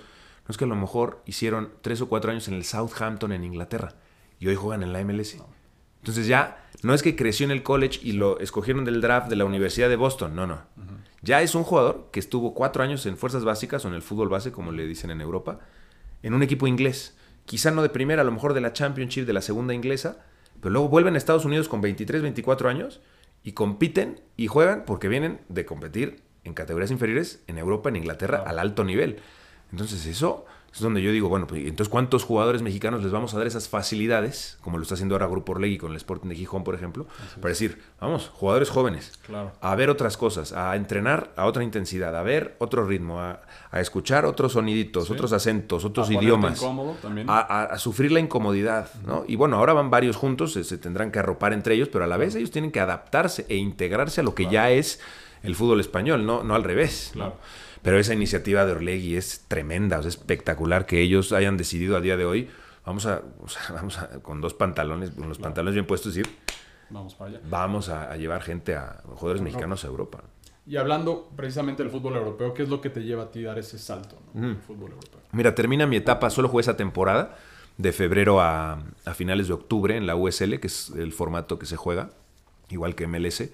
[0.47, 3.43] No es que a lo mejor hicieron tres o cuatro años en el Southampton en
[3.45, 3.93] Inglaterra
[4.39, 5.37] y hoy juegan en la MLS.
[5.99, 9.35] Entonces ya no es que creció en el college y lo escogieron del draft de
[9.35, 10.35] la Universidad de Boston.
[10.35, 10.61] No, no.
[11.21, 14.29] Ya es un jugador que estuvo cuatro años en fuerzas básicas o en el fútbol
[14.29, 15.59] base, como le dicen en Europa,
[16.23, 17.15] en un equipo inglés.
[17.45, 20.25] Quizá no de primera, a lo mejor de la Championship, de la segunda inglesa,
[20.59, 23.01] pero luego vuelven a Estados Unidos con 23, 24 años
[23.43, 28.43] y compiten y juegan porque vienen de competir en categorías inferiores en Europa, en Inglaterra,
[28.45, 29.19] al alto nivel.
[29.71, 33.37] Entonces eso Es donde yo digo, bueno, pues, entonces, ¿cuántos jugadores mexicanos les vamos a
[33.37, 36.63] dar esas facilidades, como lo está haciendo ahora Grupo Orlegui con el Sporting de Gijón,
[36.63, 37.07] por ejemplo,
[37.41, 39.51] para decir, vamos, jugadores jóvenes, Claro.
[39.59, 43.81] a ver otras cosas, a entrenar a otra intensidad, a ver otro ritmo, a, a
[43.81, 45.13] escuchar otros soniditos, Sí.
[45.13, 46.63] otros acentos, otros A idiomas,
[47.27, 49.25] a, a- a sufrir la incomodidad, ¿no?
[49.27, 52.07] Y bueno, ahora van varios juntos, se, se tendrán que arropar entre ellos, pero a
[52.07, 55.01] la vez ellos tienen que adaptarse e integrarse a lo que ya es
[55.43, 57.11] el fútbol español, no, no al revés.
[57.15, 57.33] ¿no?
[57.81, 62.01] Pero esa iniciativa de Orlegui es tremenda, o sea, espectacular que ellos hayan decidido a
[62.01, 62.49] día de hoy,
[62.85, 66.31] vamos a, o sea, vamos a con dos pantalones, con los pantalones bien puestos, decir,
[66.89, 67.39] Vamos para allá.
[67.49, 70.21] vamos a, a llevar gente a jugadores mexicanos a Europa.
[70.67, 73.57] Y hablando precisamente del fútbol europeo, ¿qué es lo que te lleva a ti dar
[73.57, 74.55] ese salto ¿no?
[74.67, 75.19] fútbol europeo?
[75.31, 77.35] Mira, termina mi etapa, solo jugué esa temporada,
[77.77, 81.65] de febrero a, a finales de octubre en la USL, que es el formato que
[81.65, 82.11] se juega,
[82.69, 83.49] igual que MLS.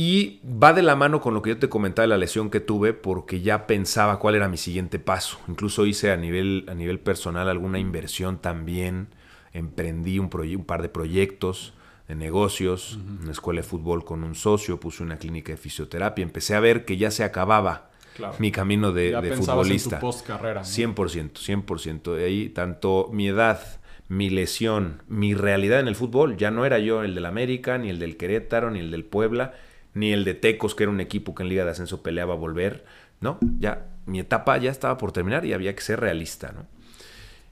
[0.00, 2.60] Y va de la mano con lo que yo te comentaba de la lesión que
[2.60, 5.40] tuve, porque ya pensaba cuál era mi siguiente paso.
[5.48, 9.08] Incluso hice a nivel, a nivel personal alguna inversión también.
[9.52, 11.74] Emprendí un, par de proyectos
[12.06, 16.22] de negocios, una escuela de fútbol con un socio, puse una clínica de fisioterapia.
[16.22, 18.36] Empecé a ver que ya se acababa Claro.
[18.38, 19.96] mi camino de, ya de pensabas futbolista.
[19.96, 20.60] en tu post carrera.
[20.62, 22.14] 100%, 100%.
[22.14, 23.60] De ahí, tanto mi edad,
[24.06, 27.90] mi lesión, mi realidad en el fútbol, ya no era yo el del América, ni
[27.90, 29.54] el del Querétaro, ni el del Puebla,
[29.94, 32.36] ni el de Tecos, que era un equipo que en Liga de Ascenso peleaba a
[32.36, 32.84] volver.
[33.20, 36.66] No, ya mi etapa ya estaba por terminar y había que ser realista, ¿no?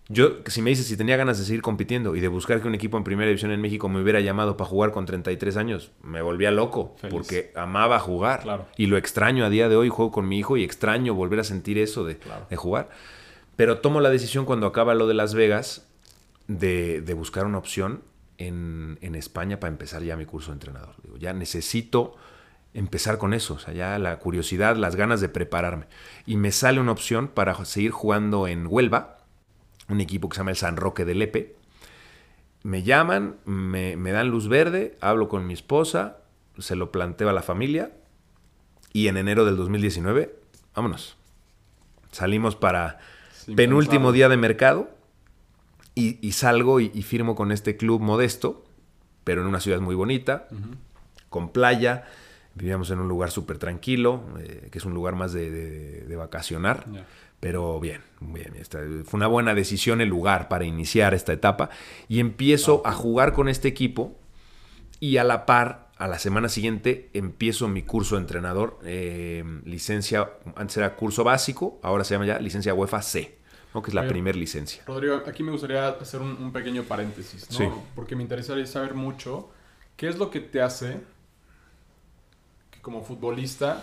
[0.09, 2.77] Yo, si me dices si tenía ganas de seguir compitiendo y de buscar que un
[2.77, 6.23] equipo en primera división en México me hubiera llamado para jugar con 33 años, me
[6.23, 7.13] volvía loco Feliz.
[7.13, 8.67] porque amaba jugar Claro.
[8.77, 11.45] y lo extraño a día de hoy, juego con mi hijo y extraño volver a
[11.45, 12.47] sentir eso de, Claro.
[12.49, 12.89] de jugar.
[13.57, 15.89] Pero tomo la decisión cuando acaba lo de Las Vegas
[16.47, 18.03] de, de buscar una opción
[18.39, 20.95] en, en España para empezar ya mi curso de entrenador.
[21.03, 22.17] Digo, ya necesito
[22.75, 25.87] empezar con eso, o sea, ya la curiosidad, las ganas de prepararme.
[26.27, 29.19] Y me sale una opción para seguir jugando en Huelva,
[29.89, 31.57] un equipo que se llama el San Roque de Lepe.
[32.63, 36.19] Me llaman, me, me dan luz verde, hablo con mi esposa,
[36.59, 37.93] se lo planteo a la familia
[38.93, 40.35] y en enero del 2019,
[40.75, 41.17] vámonos.
[42.13, 42.99] Salimos para
[43.33, 44.96] Sin penúltimo día de mercado
[45.97, 48.65] y, y salgo y, y firmo con este club modesto,
[49.25, 50.47] pero en una ciudad muy bonita,
[51.31, 52.05] con playa.
[52.55, 56.17] Vivíamos en un lugar súper tranquilo, eh, que es un lugar más de, de- de
[56.17, 56.87] vacacionar.
[57.41, 58.55] Pero bien, bien.
[58.57, 61.69] está- fue una buena decisión el lugar para iniciar esta etapa.
[62.09, 64.17] Y empiezo a jugar con este equipo
[65.01, 68.79] y a la par, a la semana siguiente, empiezo mi curso de entrenador.
[68.85, 73.37] eh, licencia, antes era curso básico, ahora se llama ya licencia UEFA C,
[73.77, 73.83] ¿no?
[73.83, 74.83] que es la Oye, primer licencia.
[74.87, 77.57] Rodrigo, aquí me gustaría hacer un, un pequeño paréntesis, ¿no?
[77.59, 77.65] Sí.
[77.95, 79.51] Porque me interesaría saber mucho
[79.97, 81.01] qué es lo que te hace
[82.71, 83.83] que como futbolista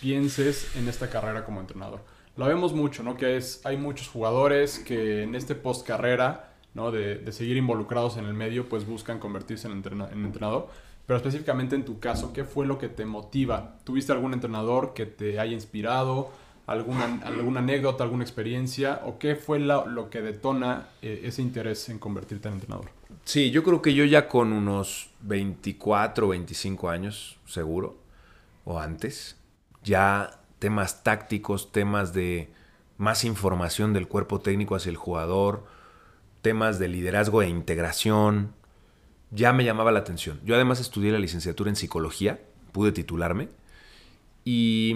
[0.00, 2.00] pienses en esta carrera como entrenador.
[2.36, 3.16] Lo vemos mucho, ¿no?
[3.16, 6.90] Que es, hay muchos jugadores que en este post carrera, ¿no?
[6.90, 10.68] De, de seguir involucrados en el medio, pues buscan convertirse en, entrena- en entrenador.
[11.06, 13.76] Pero específicamente en tu caso, ¿qué fue lo que te motiva?
[13.84, 16.30] ¿Tuviste algún entrenador que te haya inspirado?
[16.66, 19.00] ¿Alguna, alguna anécdota, alguna experiencia?
[19.04, 22.86] ¿O qué fue la- lo que detona eh, ese interés en convertirte en entrenador?
[23.24, 27.96] Sí, yo creo que yo ya con unos 24 o 25 años, seguro,
[28.64, 29.36] o antes,
[29.82, 32.50] ya temas tácticos, temas de
[32.96, 35.64] más información del cuerpo técnico hacia el jugador,
[36.42, 38.52] temas de liderazgo e integración,
[39.32, 40.40] ya me llamaba la atención.
[40.44, 43.48] Yo además estudié la licenciatura en psicología, pude titularme,
[44.44, 44.94] y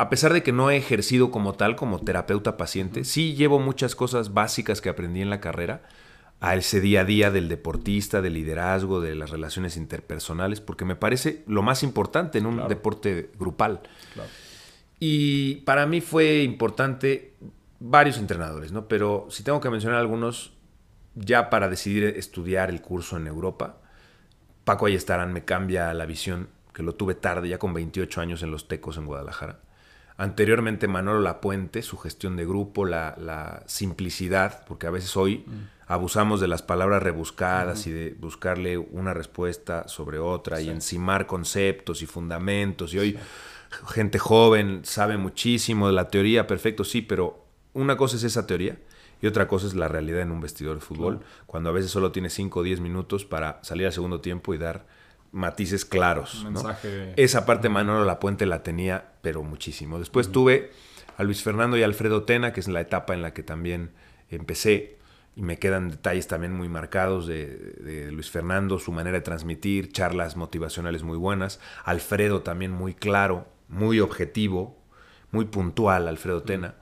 [0.00, 3.94] a pesar de que no he ejercido como tal, como terapeuta paciente, sí llevo muchas
[3.94, 5.82] cosas básicas que aprendí en la carrera
[6.40, 10.96] a ese día a día del deportista, del liderazgo, de las relaciones interpersonales, porque me
[10.96, 12.68] parece lo más importante en un Claro.
[12.70, 13.82] deporte grupal.
[14.14, 14.30] Claro.
[14.98, 17.34] Y para mí fue importante
[17.78, 18.88] varios entrenadores, ¿no?
[18.88, 20.54] Pero si tengo que mencionar algunos,
[21.14, 23.76] ya para decidir estudiar el curso en Europa,
[24.64, 28.50] Paco Ayestarán me cambia la visión, que lo tuve tarde, ya con 28 años en
[28.50, 29.60] Los Tecos, en Guadalajara.
[30.20, 35.46] Anteriormente Manolo Lapuente, su gestión de grupo, la, la simplicidad, porque a veces hoy
[35.86, 42.02] abusamos de las palabras rebuscadas y de buscarle una respuesta sobre otra y encimar conceptos
[42.02, 42.92] y fundamentos.
[42.92, 43.18] Y hoy
[43.88, 48.76] gente joven sabe muchísimo de la teoría, perfecto, sí, pero una cosa es esa teoría
[49.22, 52.12] y otra cosa es la realidad en un vestidor de fútbol, cuando a veces solo
[52.12, 54.84] tienes 5 o 10 minutos para salir al segundo tiempo y dar
[55.32, 56.44] matices claros.
[56.44, 56.62] Un ¿no?
[56.62, 59.98] mensaje Esa parte Manolo Lapuente la tenía, pero muchísimo.
[59.98, 60.70] Después tuve
[61.16, 63.90] a Luis Fernando y Alfredo Tena, que es la etapa en la que también
[64.30, 64.98] empecé.
[65.36, 67.46] Y me quedan detalles también muy marcados de,
[67.80, 71.60] de Luis Fernando, su manera de transmitir, charlas motivacionales muy buenas.
[71.84, 74.76] Alfredo también muy claro, muy objetivo,
[75.30, 76.74] muy puntual, Alfredo Tena.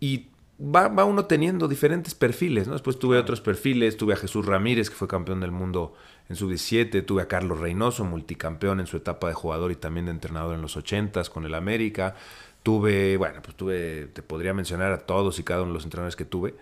[0.00, 2.74] Y va, va uno teniendo diferentes perfiles, ¿no?
[2.74, 5.94] Después tuve otros perfiles, tuve a Jesús Ramírez, que fue campeón del mundo
[6.30, 10.06] en su 17, tuve a Carlos Reynoso, multicampeón en su etapa de jugador y también
[10.06, 12.14] de entrenador en los 80 con el América.
[12.62, 16.14] Tuve, bueno, pues tuve, te podría mencionar a todos y cada uno de los entrenadores
[16.14, 16.54] que tuve.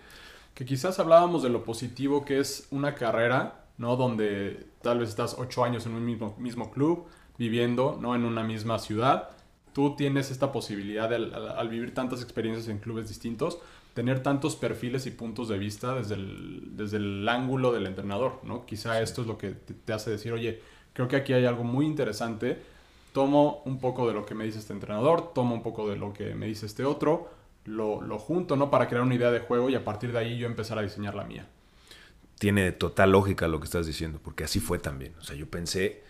[0.55, 3.95] Que quizás hablábamos de lo positivo que es una carrera, ¿no?
[3.95, 7.05] Donde tal vez estás ocho años en un mismo, mismo club,
[7.37, 8.15] viviendo, ¿no?
[8.15, 9.29] En una misma ciudad.
[9.73, 13.59] Tú tienes esta posibilidad de, al vivir tantas experiencias en clubes distintos,
[13.99, 18.65] tener tantos perfiles y puntos de vista desde el, desde el ángulo del entrenador, ¿no?
[18.65, 20.61] Quizá esto es lo que te, te, hace decir, oye,
[20.93, 22.57] creo que aquí hay algo muy interesante,
[23.11, 26.13] tomo un poco de lo que me dice este entrenador, tomo un poco de lo
[26.13, 27.29] que me dice este otro,
[27.65, 28.71] lo, lo junto, ¿no?
[28.71, 31.13] Para crear una idea de juego y a partir de ahí yo empezar a diseñar
[31.13, 31.45] la mía.
[32.39, 35.13] Tiene total lógica lo que estás diciendo, porque así fue también.
[35.19, 36.03] O sea, yo pensé,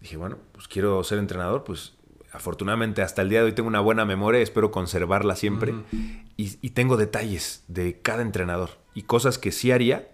[0.00, 1.94] dije, bueno, pues quiero ser entrenador, pues
[2.32, 5.72] afortunadamente hasta el día de hoy tengo una buena memoria, espero conservarla siempre.
[5.72, 6.22] Uh -huh.
[6.36, 10.08] y, y, tengo detalles de cada entrenador y cosas que sí haría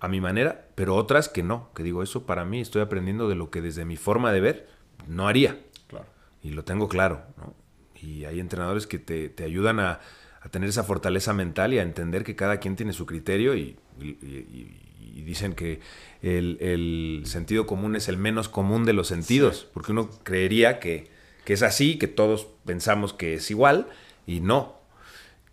[0.00, 1.70] a mi manera, pero otras que no.
[1.74, 4.68] Que digo, eso para mí estoy aprendiendo de lo que desde mi forma de ver
[5.06, 5.60] no haría.
[5.86, 6.06] Claro.
[6.42, 7.22] Y lo tengo claro.
[7.36, 7.54] ¿no?
[8.00, 10.00] Y hay entrenadores que te, te ayudan a,
[10.40, 13.76] a, tener esa fortaleza mental y a entender que cada quien tiene su criterio y,
[14.00, 15.78] y, y dicen que
[16.20, 19.66] el, el, sentido común es el menos común de los sentidos, sí.
[19.72, 21.10] porque uno creería que
[21.44, 23.88] que es así, que todos pensamos que es igual,
[24.26, 24.76] y no.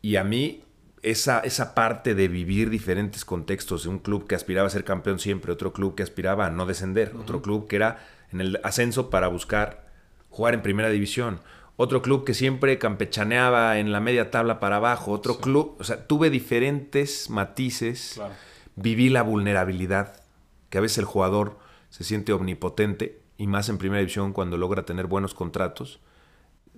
[0.01, 0.63] Y a mí,
[1.01, 5.19] esa, esa parte de vivir diferentes contextos, de un club que aspiraba a ser campeón
[5.19, 7.21] siempre, otro club que aspiraba a no descender, uh -huh.
[7.21, 9.89] otro club que era en el ascenso para buscar
[10.29, 11.41] jugar en primera división,
[11.75, 15.39] otro club que siempre campechaneaba en la media tabla para abajo, otro sí.
[15.41, 18.33] club, o sea, tuve diferentes matices, claro.
[18.75, 20.21] viví la vulnerabilidad,
[20.69, 21.57] que a veces el jugador
[21.89, 26.01] se siente omnipotente y más en primera división cuando logra tener buenos contratos,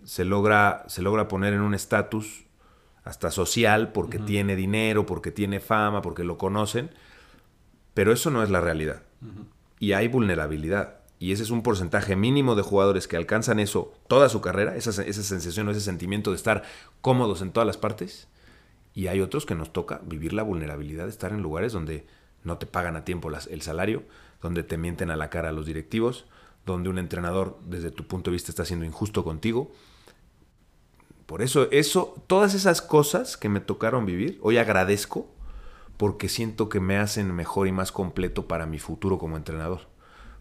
[0.04, 2.46] se logra, se logra poner en un estatus
[3.04, 4.26] hasta social porque uh -huh.
[4.26, 6.92] tiene dinero, porque tiene fama, porque lo conocen,
[7.96, 9.02] pero eso no es la realidad.
[9.24, 9.46] Uh -huh.
[9.80, 11.00] Y hay vulnerabilidad.
[11.18, 14.92] Y ese es un porcentaje mínimo de jugadores que alcanzan eso toda su carrera, esa,
[15.04, 16.62] esa sensación, ese sentimiento de estar
[17.02, 18.28] cómodos en todas las partes.
[18.94, 22.06] Y hay otros que nos toca vivir la vulnerabilidad de estar en lugares donde
[22.44, 24.04] no te pagan a tiempo las, el salario,
[24.44, 26.28] donde te mienten a la cara a los directivos,
[26.66, 29.72] donde un entrenador desde tu punto de vista está siendo injusto contigo.
[31.26, 35.30] Por eso, eso, todas esas cosas que me tocaron vivir, hoy agradezco
[35.98, 39.88] porque siento que me hacen mejor y más completo para mi futuro como entrenador.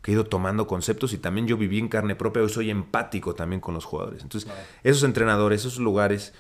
[0.03, 3.35] Que he ido tomando conceptos y también yo viví en carne propia, hoy soy empático
[3.35, 4.23] también con los jugadores.
[4.23, 4.51] Entonces,
[4.83, 6.33] esos entrenadores, esos lugares,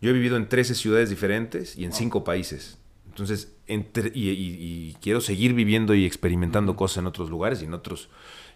[0.00, 1.98] yo he vivido en 13 ciudades diferentes y en wow.
[1.98, 2.78] 5 países.
[3.06, 7.66] Entonces, entre, y, y, y, quiero seguir viviendo y experimentando cosas en otros lugares y
[7.66, 8.08] en otros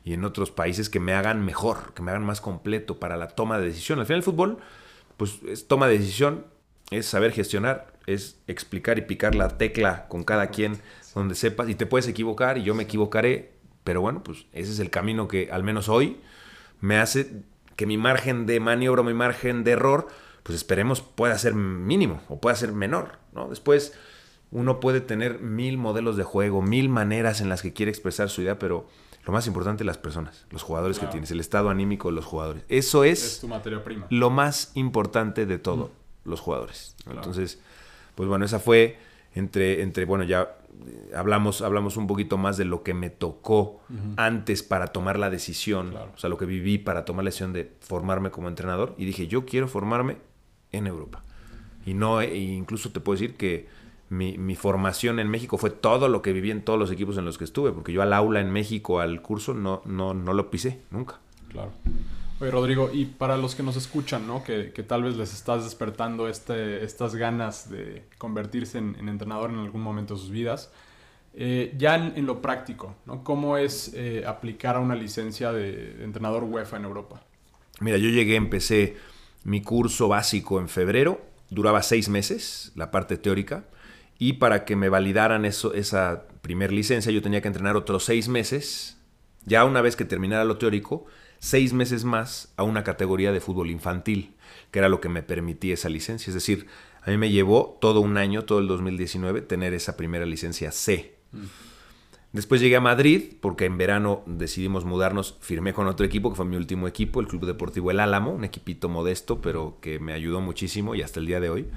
[0.04, 3.28] y en otros países que me hagan mejor, que me hagan más completo para la
[3.28, 3.98] toma de decisión.
[3.98, 4.58] Al final el fútbol,
[5.16, 6.46] pues es toma de decisión,
[6.90, 10.80] es saber gestionar, es explicar y picar la tecla con cada quien
[11.14, 13.52] donde sepas y te puedes equivocar y yo me equivocaré,
[13.84, 16.20] pero bueno, pues ese es el camino que al menos hoy
[16.80, 17.42] me hace
[17.76, 20.08] que mi margen de maniobra, mi margen de error,
[20.42, 23.48] pues esperemos pueda ser mínimo o pueda ser menor, ¿no?
[23.48, 23.94] Después
[24.50, 28.42] uno puede tener mil modelos de juego, mil maneras en las que quiere expresar su
[28.42, 28.86] idea, pero
[29.28, 31.10] lo más importante, las personas, los jugadores claro.
[31.10, 32.64] que tienes, el estado anímico de los jugadores.
[32.70, 34.06] Eso es, es tu materia prima.
[34.08, 35.90] lo más importante de todo,
[36.24, 36.30] mm.
[36.30, 36.96] los jugadores.
[37.04, 37.18] Claro.
[37.18, 37.60] Entonces,
[38.14, 38.96] pues bueno, esa fue
[39.34, 40.56] entre, entre bueno, ya
[41.14, 44.14] hablamos, hablamos un poquito más de lo que me tocó uh -huh.
[44.16, 46.12] antes para tomar la decisión, claro.
[46.14, 48.94] o sea, lo que viví para tomar la decisión de formarme como entrenador.
[48.96, 50.16] Y dije, yo quiero formarme
[50.72, 51.22] en Europa.
[51.84, 53.68] Y no, e incluso te puedo decir que
[54.10, 57.24] mi, mi, formación en México fue todo lo que viví en todos los equipos en
[57.24, 60.50] los que estuve, porque yo al aula en México, al curso, no, no, no lo
[60.50, 61.18] pisé, nunca.
[61.48, 61.72] Claro.
[62.40, 64.44] Oye, Rodrigo, y para los que nos escuchan, ¿no?
[64.44, 69.50] Que, que tal vez les estás despertando este, estas ganas de convertirse en, en, entrenador
[69.50, 70.70] en algún momento de sus vidas,
[71.34, 73.24] eh, ya en, en, lo práctico, ¿no?
[73.24, 77.22] ¿Cómo es eh, aplicar a una licencia de, de entrenador UEFA en Europa?
[77.80, 78.96] Mira, yo llegué, empecé
[79.42, 83.64] mi curso básico en febrero, duraba seis meses, la parte teórica,
[84.18, 88.28] y para que me validaran eso, esa primer licencia yo tenía que entrenar otros seis
[88.28, 88.98] meses,
[89.44, 91.06] ya una vez que terminara lo teórico,
[91.38, 94.34] seis meses más a una categoría de fútbol infantil,
[94.72, 96.30] que era lo que me permitía esa licencia.
[96.30, 96.66] Es decir,
[97.02, 101.14] a mí me llevó todo un año, todo el 2019, tener esa primera licencia C.
[101.32, 101.44] Mm.
[102.32, 106.44] Después llegué a Madrid, porque en verano decidimos mudarnos, firmé con otro equipo, que fue
[106.44, 110.40] mi último equipo, el Club Deportivo El Álamo, un equipito modesto, pero que me ayudó
[110.40, 111.68] muchísimo y hasta el día de hoy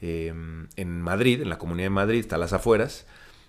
[0.00, 0.32] eh,
[0.76, 3.06] en Madrid, en la comunidad de Madrid, está a las afueras.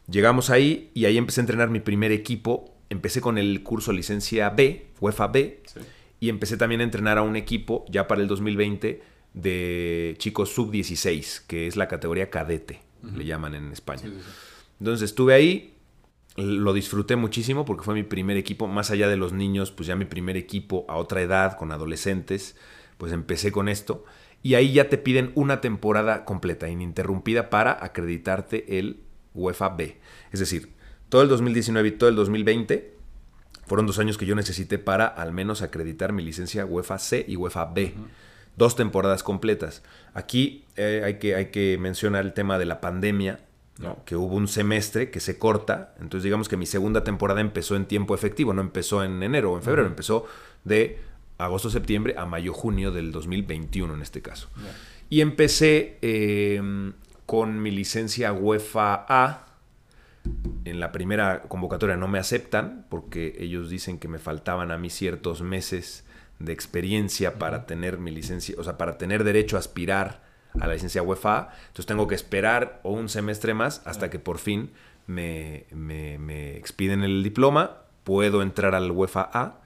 [0.10, 2.74] Llegamos ahí y ahí empecé a entrenar mi primer equipo.
[2.90, 5.80] Empecé con el curso licencia B, UEFA B, sí.
[6.22, 9.02] y empecé también a entrenar a un equipo ya para el 2020
[9.34, 12.80] de chicos sub-16, que es la categoría cadete,
[13.16, 14.04] le llaman en España.
[14.80, 15.74] Entonces estuve ahí,
[16.36, 19.96] lo disfruté muchísimo porque fue mi primer equipo, más allá de los niños, pues ya
[19.96, 22.56] mi primer equipo a otra edad, con adolescentes,
[22.98, 24.06] pues empecé con esto.
[24.44, 29.02] Y ahí ya te piden una temporada completa, ininterrumpida, para acreditarte el
[29.34, 29.98] UEFA B.
[30.32, 30.74] Es decir,
[31.10, 32.98] todo el 2019 y todo el 2020
[33.66, 37.36] fueron dos años que yo necesité para al menos acreditar mi licencia UEFA C y
[37.36, 37.94] UEFA B.
[38.56, 39.84] Dos temporadas completas.
[40.14, 43.42] Aquí eh, hay, que, hay que mencionar el tema de la pandemia,
[44.06, 45.94] que hubo un semestre que se corta.
[46.00, 49.58] Entonces digamos que mi segunda temporada empezó en tiempo efectivo, no empezó en enero o
[49.58, 50.26] en febrero, empezó
[50.64, 51.00] de
[51.38, 54.50] agosto-septiembre a mayo-junio del 2021 en este caso.
[55.10, 56.94] Y empecé em,
[57.26, 59.46] con mi licencia UEFA A.
[60.66, 64.90] En la primera convocatoria no me aceptan porque ellos dicen que me faltaban a mí
[64.90, 66.04] ciertos meses
[66.40, 70.22] de experiencia para tener mi licencia, o sea, para tener derecho a aspirar
[70.60, 71.50] a la licencia UEFA.
[71.68, 74.72] Entonces tengo que esperar o un semestre más hasta que por fin
[75.06, 79.62] me, me expiden el diploma, puedo entrar al UEFA A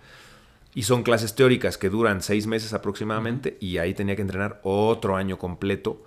[0.73, 5.15] y son clases teóricas que duran seis meses aproximadamente y ahí tenía que entrenar otro
[5.15, 6.03] año completo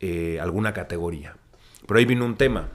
[0.00, 1.36] eh, alguna categoría.
[1.86, 2.68] Pero ahí vino un tema.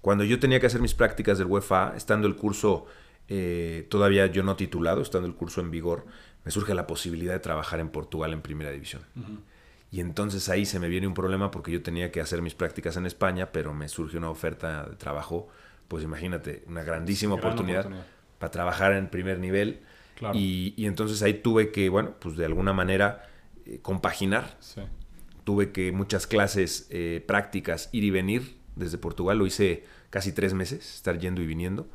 [0.00, 2.86] Cuando yo tenía que hacer mis prácticas del UEFA, estando el curso
[3.32, 6.04] eh, todavía yo no titulado, estando el curso en vigor,
[6.44, 9.02] me surge la posibilidad de trabajar en Portugal en primera división.
[9.92, 12.96] Y entonces ahí se me viene un problema porque yo tenía que hacer mis prácticas
[12.96, 15.48] en España, pero me surge una oferta de trabajo,
[15.86, 17.88] pues imagínate, una grandísima oportunidad,
[18.40, 19.80] para trabajar en primer nivel
[20.34, 23.28] y, entonces ahí tuve que, bueno, pues de alguna manera
[23.66, 24.58] eh, compaginar.
[25.44, 29.38] Tuve que muchas clases eh, prácticas ir y venir desde Portugal.
[29.38, 31.88] Lo hice casi tres meses, estar yendo y viniendo.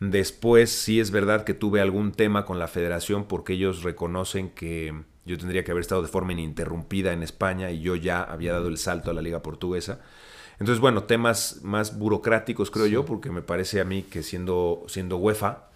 [0.00, 4.92] Después sí es verdad que tuve algún tema con la federación porque ellos reconocen que
[5.24, 8.68] yo tendría que haber estado de forma ininterrumpida en España y yo ya había dado
[8.68, 10.00] el salto a la liga portuguesa.
[10.58, 15.16] Entonces, bueno, temas más burocráticos creo yo, porque me parece a mí que siendo, siendo
[15.16, 15.68] UEFA,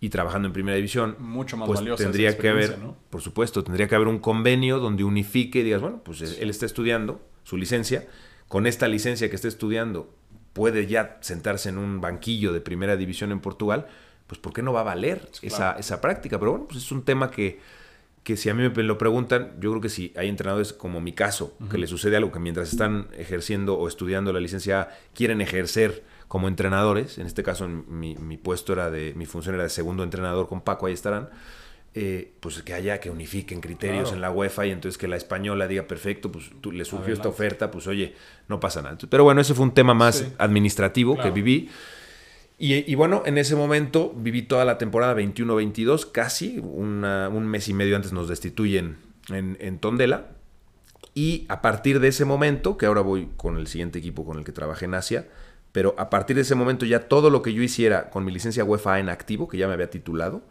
[0.00, 2.78] y trabajando en primera división, mucho más pues tendría que haber,
[3.10, 6.66] por supuesto, tendría que haber un convenio donde unifique y digas, bueno, pues él está
[6.66, 8.06] estudiando su licencia,
[8.46, 10.12] con esta licencia que está estudiando
[10.52, 13.86] puede ya sentarse en un banquillo de primera división en Portugal,
[14.26, 16.38] pues ¿por qué no va a valer esa, esa práctica?
[16.38, 17.60] Pero bueno, pues es un tema que,
[18.22, 21.12] que si a mí me lo preguntan, yo creo que si hay entrenadores como mi
[21.12, 26.04] caso, que le sucede algo que mientras están ejerciendo o estudiando la licencia quieren ejercer
[26.28, 30.46] como entrenadores, en este caso mi, puesto era de, mi función era de segundo entrenador
[30.46, 31.30] con Paco, ahí estarán,
[31.94, 35.66] eh, pues que haya, que unifiquen criterios en la UEFA y entonces que la española
[35.66, 38.14] diga, perfecto, pues tú, le surgió esta oferta, pues oye,
[38.46, 38.98] no pasa nada.
[39.08, 41.70] Pero bueno, ese fue un tema más administrativo que viví.
[42.60, 47.96] Y, bueno, en ese momento viví toda la temporada 21-22, casi un mes y medio
[47.96, 48.98] antes nos destituyen
[49.30, 50.26] en, en Tondela.
[51.14, 54.44] Y a partir de ese momento, que ahora voy con el siguiente equipo con el
[54.44, 55.26] que trabajé en Asia,
[55.72, 58.64] pero a partir de ese momento ya todo lo que yo hiciera con mi licencia
[58.64, 60.42] UEFA en activo, que ya me había titulado,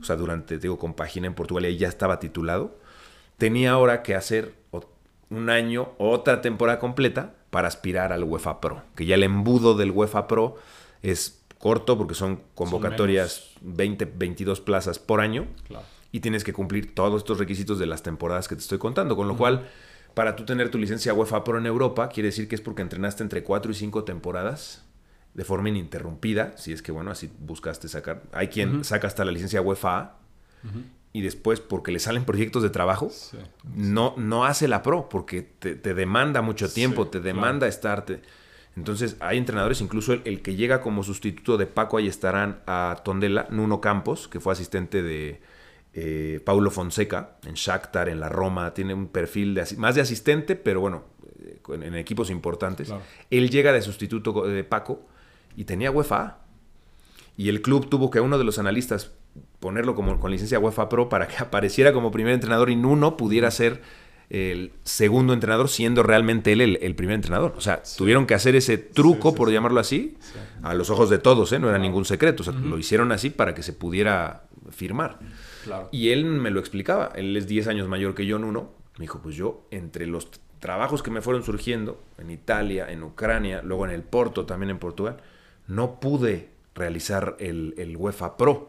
[0.00, 2.78] o sea, durante, digo, con página en Portugal y ya estaba titulado,
[3.38, 4.54] tenía ahora que hacer
[5.30, 9.90] un año, otra temporada completa para aspirar al UEFA Pro, que ya el embudo del
[9.90, 10.56] UEFA Pro
[11.02, 15.46] es corto porque son convocatorias 20, 22 plazas por año
[16.12, 19.28] y tienes que cumplir todos estos requisitos de las temporadas que te estoy contando, con
[19.28, 19.68] lo cual
[20.14, 23.22] para tú tener tu licencia UEFA Pro en Europa, quiere decir que es porque entrenaste
[23.22, 24.84] entre 4 y 5 temporadas
[25.34, 28.22] de forma ininterrumpida, si es que, bueno, así buscaste sacar.
[28.32, 30.14] Hay quien saca hasta la licencia UEFA
[31.12, 33.10] y después, porque le salen proyectos de trabajo,
[33.74, 38.22] no, no hace la Pro, porque te, demanda mucho tiempo, te demanda estarte.
[38.76, 43.46] Entonces, hay entrenadores, incluso el, que llega como sustituto de Paco, ahí estarán a Tondela,
[43.50, 45.40] Nuno Campos, que fue asistente de,
[45.96, 50.56] eh, Paulo Fonseca en Shakhtar, en la Roma, tiene un perfil de, más de asistente,
[50.56, 51.04] pero bueno,
[51.44, 52.92] eh, en, equipos importantes.
[53.30, 55.06] Él llega de sustituto de Paco
[55.56, 56.38] y tenía UEFA.
[57.36, 59.12] Y el club tuvo que uno de los analistas
[59.60, 63.50] ponerlo como con licencia UEFA Pro para que apareciera como primer entrenador y Nuno pudiera
[63.52, 63.82] ser
[64.30, 67.54] el segundo entrenador siendo realmente él el, primer entrenador.
[67.56, 70.16] O sea, tuvieron que hacer ese truco, por llamarlo así,
[70.62, 71.60] a los ojos de todos, ¿eh?
[71.60, 72.42] no era ningún secreto.
[72.42, 75.20] O sea, lo hicieron así para que se pudiera firmar.
[75.92, 77.12] Y él me lo explicaba.
[77.14, 78.70] Él es 10 años mayor que yo en uno.
[78.98, 83.60] Me dijo, pues yo, entre los trabajos que me fueron surgiendo en Italia, en Ucrania,
[83.62, 85.18] luego en el Porto, también en Portugal,
[85.66, 88.68] no pude realizar el, el UEFA Pro.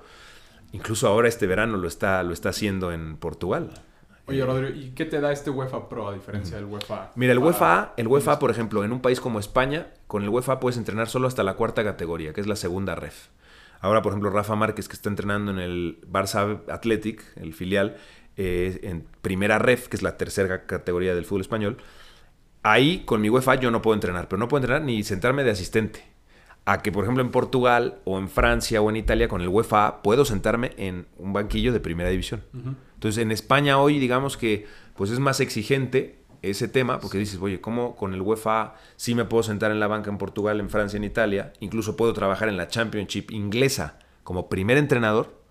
[0.72, 3.72] Incluso ahora este verano lo está, lo está haciendo en Portugal.
[4.28, 7.12] Oye, Rodrigo, ¿y qué te da este UEFA Pro a diferencia del UEFA?
[7.16, 10.60] Mira, el UEFA, el UEFA, por ejemplo, en un país como España, con el UEFA
[10.60, 13.28] puedes entrenar solo hasta la cuarta categoría, que es la segunda ref.
[13.86, 17.98] Ahora, por ejemplo, Rafa Márquez, que está entrenando en el Barça Athletic, el filial,
[18.36, 21.78] eh, en primera ref, que es la tercera categoría del fútbol español,
[22.64, 25.52] ahí con mi UEFA yo no puedo entrenar, pero no puedo entrenar ni sentarme de
[25.52, 26.04] asistente.
[26.66, 30.02] A que, por ejemplo, en Portugal o en Francia o en Italia con el UEFA
[30.02, 32.42] puedo sentarme en un banquillo de primera división.
[32.96, 34.66] Entonces, en España hoy, digamos que
[34.96, 39.26] pues es más exigente ese tema, porque dices, oye, ¿cómo con el UEFA sí me
[39.26, 41.54] puedo sentar en la banca en Portugal, en Francia, en Italia?
[41.60, 45.42] Incluso puedo trabajar en la Championship inglesa como primer entrenador.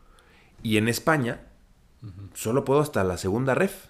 [0.63, 1.43] Y en España
[2.35, 3.87] solo puedo hasta la segunda ref.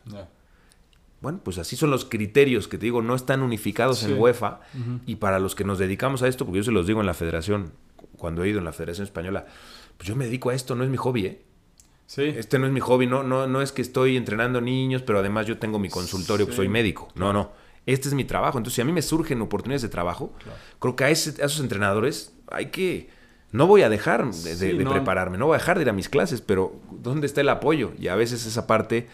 [1.20, 4.60] Bueno, pues así son los criterios que te digo, no están unificados en UEFA.
[5.06, 7.14] Y para los que nos dedicamos a esto, porque yo se los digo en la
[7.14, 7.72] federación,
[8.18, 9.46] cuando he ido en la Federación Española,
[9.96, 11.42] pues yo me dedico a esto, no es mi hobby, ¿eh?
[12.06, 12.22] Sí.
[12.22, 15.46] Este no es mi hobby, no, no, no es que estoy entrenando niños, pero además
[15.46, 17.08] yo tengo mi consultorio, que soy médico.
[17.14, 17.52] No, no.
[17.86, 18.58] Este es mi trabajo.
[18.58, 20.32] Entonces, si a mí me surgen oportunidades de trabajo,
[20.78, 23.08] creo que a, esos entrenadores hay que.
[23.52, 26.40] No voy a dejar de, prepararme, no voy a dejar de ir a mis clases,
[26.40, 27.92] pero ¿dónde está el apoyo?
[28.00, 29.06] Y a veces esa parte,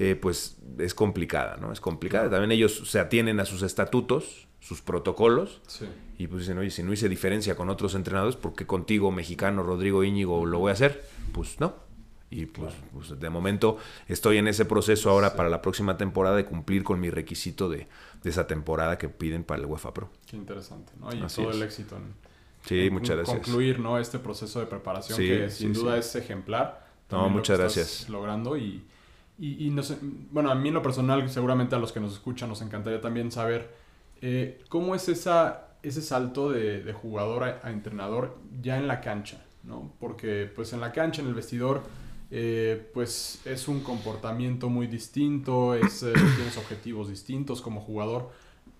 [0.00, 1.70] eh, pues, es complicada, ¿no?
[1.70, 2.28] Es complicada.
[2.28, 5.60] También ellos se atienen a sus estatutos, sus protocolos,
[6.18, 9.62] y pues dicen, oye, si no hice diferencia con otros entrenadores, ¿por qué contigo, mexicano,
[9.62, 11.04] Rodrigo Íñigo, lo voy a hacer?
[11.32, 11.74] Pues no,
[12.34, 13.78] y pues, pues, de momento
[14.08, 17.86] estoy en ese proceso ahora para la próxima temporada de cumplir con mi requisito de,
[18.24, 20.10] esa temporada que piden para el UEFA Pro.
[20.26, 21.14] Qué interesante, ¿no?
[21.14, 22.14] Y todo el éxito en,
[22.62, 23.36] sí, muchas gracias.
[23.36, 23.98] concluir ¿no?
[23.98, 26.88] este proceso de preparación que sin duda es ejemplar.
[27.10, 28.08] No, muchas gracias.
[28.08, 28.82] Logrando y,
[29.38, 32.48] y, no sé, bueno, a mí en lo personal, seguramente a los que nos escuchan
[32.48, 33.70] nos encantaría también saber
[34.22, 39.44] eh, cómo es esa, ese salto de, jugador a, a, entrenador ya en la cancha,
[39.62, 39.92] ¿no?
[40.00, 41.82] Porque pues en la cancha, en el vestidor
[42.30, 48.30] eh, pues es un comportamiento muy distinto, eh, tienes objetivos distintos como jugador,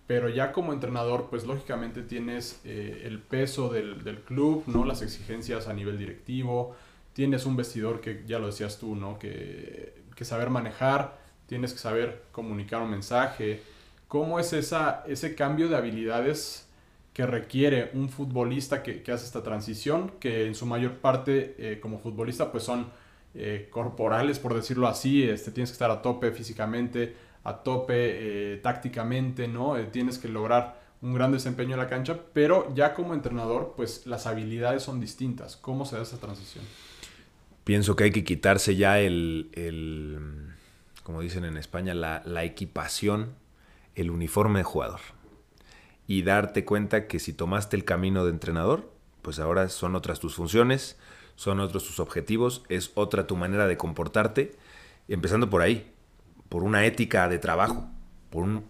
[0.07, 4.85] pero ya como entrenador, pues lógicamente tienes eh, el peso del, club, ¿no?
[4.85, 6.75] Las exigencias a nivel directivo,
[7.13, 9.19] tienes un vestidor que ya lo decías tú, ¿no?
[9.19, 13.63] Que, que saber manejar, tienes que saber comunicar un mensaje.
[14.09, 16.69] ¿Cómo es esa, ese cambio de habilidades
[17.13, 20.13] que requiere un futbolista que, que hace esta transición?
[20.21, 22.87] Que en su mayor parte como futbolista pues son
[23.35, 28.57] eh, corporales, por decirlo así, este, tienes que estar a tope físicamente, a tope eh,
[28.59, 29.77] tácticamente, ¿no?
[29.77, 34.07] Eh, tienes que lograr un gran desempeño en la cancha, pero ya como entrenador, pues
[34.07, 35.57] las habilidades son distintas.
[35.57, 36.65] ¿Cómo se da esa transición?
[37.65, 39.51] Pienso que hay que quitarse ya el,
[41.03, 43.35] como dicen en España, la, la equipación,
[43.97, 45.01] el uniforme de jugador.
[46.07, 48.91] Y darte cuenta que si tomaste el camino de entrenador,
[49.23, 50.99] pues ahora son otras tus funciones,
[51.37, 54.57] son otros tus objetivos, es otra tu manera de comportarte,
[55.09, 55.93] empezando por ahí,
[56.49, 57.89] por una ética de trabajo.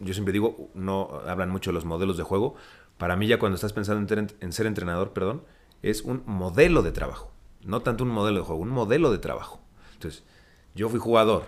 [0.01, 2.55] Yo siempre digo, no hablan mucho de los modelos de juego.
[2.99, 5.43] Para mí ya cuando estás pensando en, ser entrenador, perdón,
[5.83, 7.33] es un modelo de trabajo.
[7.65, 9.61] No tanto un modelo de juego, un modelo de trabajo.
[9.95, 10.23] Entonces,
[10.75, 11.45] yo fui jugador,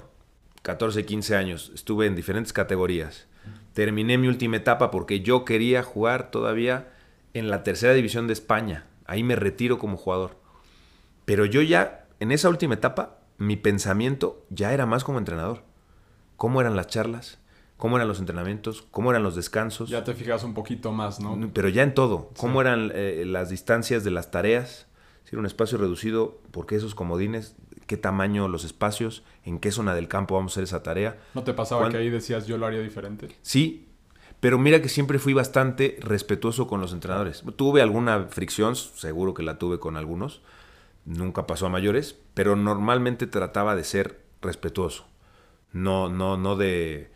[0.63, 3.27] 14, 15 años, estuve en diferentes categorías.
[3.75, 6.89] Terminé mi última etapa porque yo quería jugar todavía
[7.35, 8.87] en la tercera división de España.
[9.05, 10.37] Ahí me retiro como jugador.
[11.27, 15.65] Pero yo ya, en esa última etapa, mi pensamiento ya era más como entrenador.
[16.37, 17.39] ¿Cómo eran las charlas?
[17.77, 18.87] ¿Cómo eran los entrenamientos?
[18.91, 19.91] ¿Cómo eran los descansos?
[19.91, 21.51] Ya te fijas un poquito más, ¿no?
[21.53, 22.31] Pero ya en todo.
[22.39, 24.87] ¿Cómo eran eh, las distancias de las tareas?
[25.25, 27.57] Si era un espacio reducido, ¿por qué esos comodines?
[27.87, 29.25] ¿Qué tamaño los espacios?
[29.45, 31.19] ¿En qué zona del campo vamos a hacer esa tarea?
[31.35, 33.29] ¿No te pasaba que ahí decías yo lo haría diferente?
[33.43, 33.89] Sí,
[34.39, 37.43] pero mira que siempre fui bastante respetuoso con los entrenadores.
[37.57, 40.43] Tuve alguna fricción, seguro que la tuve con algunos,
[41.07, 45.07] nunca pasó a mayores, pero normalmente trataba de ser respetuoso.
[45.73, 47.11] No, no, no de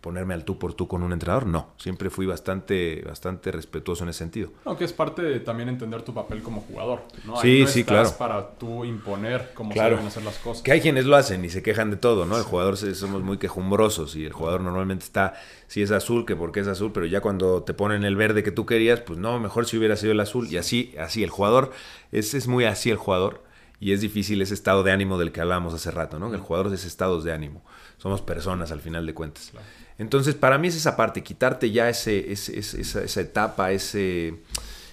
[0.00, 1.74] ponerme al tú por tú con un entrenador, no.
[1.76, 4.50] Siempre fui bastante, bastante respetuoso en ese sentido.
[4.64, 7.02] Aunque es parte de también entender tu papel como jugador.
[7.24, 7.40] ¿no?
[7.40, 8.10] Sí, sí, claro.
[8.18, 10.62] para tú imponer cómo se deben hacer las cosas.
[10.62, 12.38] Que hay quienes lo hacen y se quejan de todo, ¿no?
[12.38, 15.34] El jugador somos muy quejumbrosos y el jugador normalmente está,
[15.66, 18.52] si es azul, que porque es azul, pero ya cuando te ponen el verde que
[18.52, 20.48] tú querías, pues no, mejor si hubiera sido el azul.
[20.50, 21.72] Y así, así, el jugador,
[22.10, 23.42] es, es muy así el jugador.
[23.82, 26.32] Y es difícil ese estado de ánimo del que hablábamos hace rato, ¿no?
[26.34, 27.64] El jugador es estados de ánimo.
[27.96, 29.52] Somos personas al final de cuentas.
[30.00, 34.40] Entonces, para mí es esa parte, quitarte ya ese, esa, etapa, ese,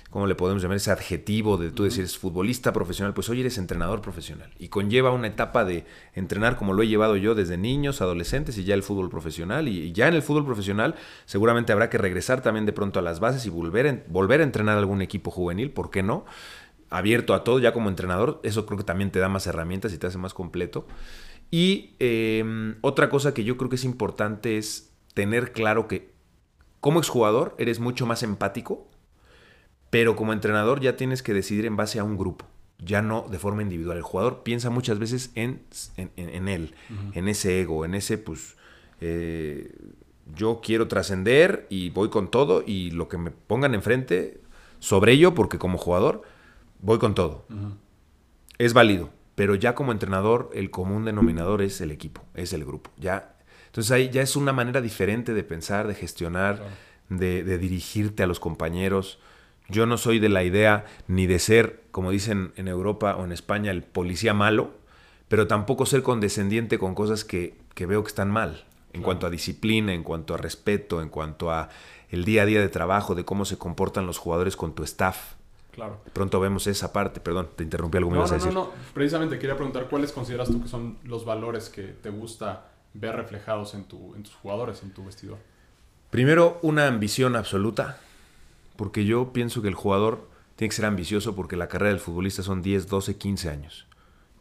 [0.09, 0.75] ¿cómo le podemos llamar?
[0.75, 4.51] Ese adjetivo de tú decir, es futbolista profesional, pues hoy eres entrenador profesional.
[4.59, 8.65] Y conlleva una etapa de entrenar como lo he llevado yo desde niños, adolescentes y
[8.65, 9.69] ya el fútbol profesional.
[9.69, 13.21] Y ya en el fútbol profesional seguramente habrá que regresar también de pronto a las
[13.21, 16.25] bases y volver, volver a entrenar algún equipo juvenil, ¿por qué no?
[16.89, 19.97] Abierto a todo ya como entrenador, eso creo que también te da más herramientas y
[19.99, 20.85] te hace más completo.
[21.49, 24.87] Y em, otra cosa que yo creo que es importante es
[25.17, 26.11] tener claro que
[26.79, 28.87] como exjugador eres mucho más empático,
[29.89, 32.45] pero como entrenador ya tienes que decidir en base a un grupo.
[32.77, 33.97] ya no de forma individual.
[33.97, 35.63] El jugador piensa muchas veces en,
[35.97, 36.75] en, él,
[37.13, 38.55] en ese ego, en ese, pues,
[39.01, 39.73] eh,
[40.35, 44.39] yo quiero trascender y voy con todo y lo que me pongan enfrente
[44.77, 46.21] sobre ello, porque como jugador
[46.79, 47.47] voy con todo.
[48.59, 52.91] Es válido, pero ya como entrenador el común denominador es el equipo, es el grupo.
[52.97, 53.36] Ya,
[53.77, 56.63] entonces ahí ya es una manera diferente de pensar, de gestionar,
[57.09, 59.19] de, de dirigirte a los compañeros.
[59.69, 63.31] Yo no soy de la idea ni de ser, como dicen en Europa o en
[63.31, 64.71] España, el policía malo,
[65.27, 69.93] pero tampoco ser condescendiente con cosas que, veo que están mal, en cuanto a disciplina,
[69.93, 71.69] en cuanto a respeto, en cuanto a
[72.09, 75.35] el día a día de trabajo, de cómo se comportan los jugadores con tu staff.
[75.71, 76.01] Claro.
[76.13, 78.51] Pronto vemos esa parte, perdón, te interrumpí algo, me ibas a decir.
[78.51, 82.71] No, no, precisamente quería preguntar cuáles consideras tú que son los valores que te gusta
[82.99, 85.37] ver reflejados en, tu, en tus jugadores, en tu vestidor.
[86.09, 87.97] Primero, una ambición absoluta
[88.77, 92.43] porque yo pienso que el jugador tiene que ser ambicioso porque la carrera del futbolista
[92.43, 93.87] son 10, 12, 15 años.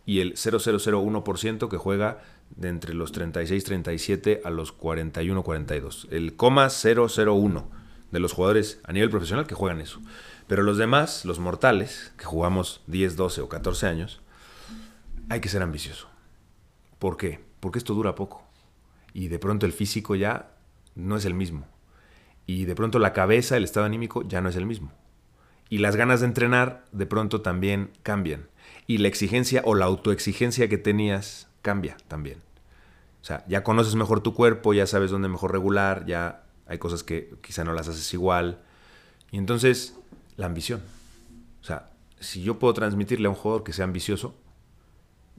[0.04, 2.22] Y el 0,001% que juega
[2.54, 6.06] de entre los 36, 37 a los 41, 42.
[6.10, 7.68] El coma 001
[8.12, 10.00] de los jugadores a nivel profesional que juegan eso.
[10.46, 14.20] Pero los demás, los mortales, que jugamos 10, 12 o 14 años,
[15.28, 16.08] hay que ser ambicioso.
[17.00, 17.40] ¿Por qué?
[17.58, 18.45] Porque esto dura poco.
[19.16, 20.50] Y de pronto el físico ya
[20.94, 21.66] no es el mismo
[22.46, 24.92] y de pronto la cabeza, el estado anímico ya no es el mismo.
[25.68, 28.48] Y las ganas de entrenar de pronto también cambian.
[28.86, 32.38] Y la exigencia o la autoexigencia que tenías cambia también.
[33.20, 37.02] O sea, ya conoces mejor tu cuerpo, ya sabes dónde mejor regular, ya hay cosas
[37.02, 38.60] que quizá no las haces igual.
[39.32, 39.96] Y entonces,
[40.36, 40.82] la ambición.
[41.62, 41.90] O sea,
[42.20, 44.36] si yo puedo transmitirle a un jugador que sea ambicioso,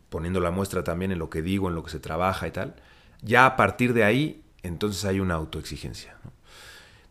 [0.10, 2.76] poniendo la muestra también en lo que digo, en lo que se trabaja y tal,
[3.22, 6.18] ya a partir de ahí, entonces hay una autoexigencia.
[6.24, 6.32] ¿no?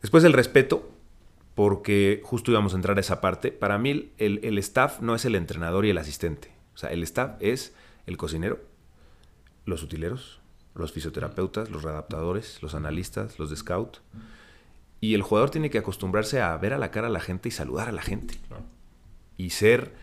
[0.00, 0.90] Después el respeto,
[1.54, 3.50] porque justo íbamos a entrar a esa parte.
[3.50, 6.52] Para mí el, staff no es el entrenador y el asistente.
[6.74, 7.74] O sea, el staff es
[8.06, 8.60] el cocinero,
[9.64, 10.40] los utileros,
[10.74, 13.98] los fisioterapeutas, los readaptadores, los analistas, los de scout.
[15.00, 17.52] Y el jugador tiene que acostumbrarse a ver a la cara a la gente y
[17.52, 18.38] saludar a la gente.
[19.38, 19.94] Y ser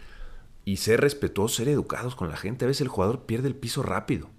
[0.65, 2.65] y ser respetuosos, ser educados con la gente.
[2.65, 4.29] A veces el jugador pierde el piso rápido.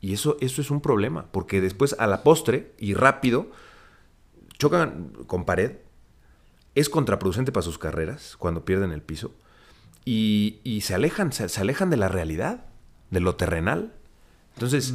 [0.00, 3.50] Y eso, eso es un problema, porque después a la postre y rápido
[4.58, 5.78] chocan con pared,
[6.74, 9.32] es contraproducente para sus carreras cuando pierden el piso
[10.10, 12.64] y, se alejan, se, alejan de la realidad,
[13.10, 13.92] de lo terrenal.
[14.54, 14.94] Entonces,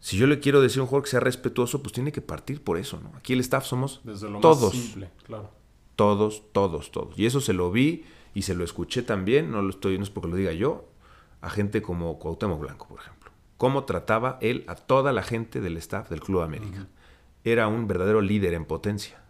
[0.00, 2.62] si yo le quiero decir a un jugador que sea respetuoso, pues tiene que partir
[2.62, 3.12] por eso, ¿no?
[3.16, 4.00] Aquí el staff somos
[4.40, 4.96] todos.
[5.24, 5.50] claro.
[5.94, 7.18] Todos, todos, todos.
[7.18, 10.10] Y eso se lo vi y se lo escuché también, no lo estoy, no es
[10.10, 10.88] porque lo diga yo,
[11.42, 13.19] a gente como Cuauhtémoc Blanco, por ejemplo.
[13.60, 16.86] Cómo trataba él a toda la gente del staff del Club América
[17.44, 19.20] era un verdadero líder en potencia.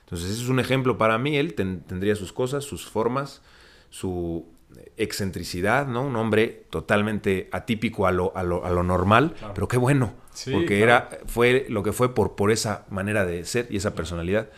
[0.00, 1.36] Entonces, ese es un ejemplo para mí.
[1.36, 3.40] Él tendría sus cosas, sus formas,
[3.88, 4.48] su
[4.96, 6.02] excentricidad, ¿no?
[6.02, 10.12] Un hombre totalmente atípico a lo, a lo, normal, pero qué bueno,
[10.50, 14.50] porque era, fue lo que fue por, por esa manera de ser y esa personalidad.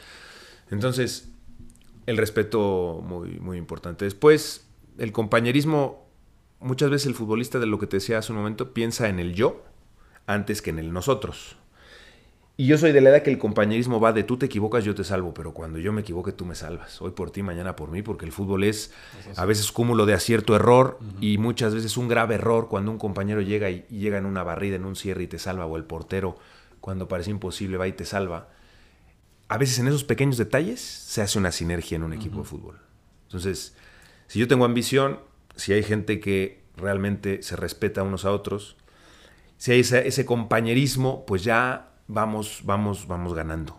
[0.71, 1.29] Entonces,
[2.07, 4.07] el respeto muy, muy importante.
[4.07, 6.04] Después, el compañerismo,
[6.65, 9.35] muchas veces el futbolista, de lo que te decía hace un momento, piensa en el
[9.35, 9.63] yo
[10.27, 11.57] antes que en el nosotros.
[12.57, 14.95] Y yo soy de la edad que el compañerismo va de tú te equivocas, yo
[14.95, 17.03] te salvo, pero cuando yo me equivoque, tú me salvas.
[17.03, 18.93] Hoy por ti, mañana por mí, porque el fútbol es
[19.37, 23.41] a veces cúmulo de acierto error y muchas veces un grave error cuando un compañero
[23.41, 26.37] llega y, llega en una barrida, en un cierre y te salva, o el portero,
[26.81, 28.51] cuando parece imposible, va y te salva.
[29.49, 32.79] A veces en esos pequeños detalles se hace una sinergia en un equipo de fútbol.
[33.25, 33.75] Entonces,
[34.29, 35.19] si yo tengo ambición,
[35.57, 38.77] si hay gente que realmente se respeta unos a otros,
[39.57, 43.79] si hay ese compañerismo, pues ya vamos, vamos, vamos ganando.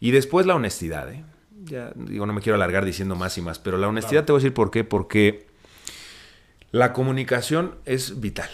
[0.00, 1.24] Y después la honestidad, ¿eh?
[1.64, 4.40] Ya digo, no me quiero alargar diciendo más y más, pero la honestidad te voy
[4.40, 4.82] a decir por qué.
[4.82, 5.46] Porque
[6.72, 8.48] la comunicación es vital.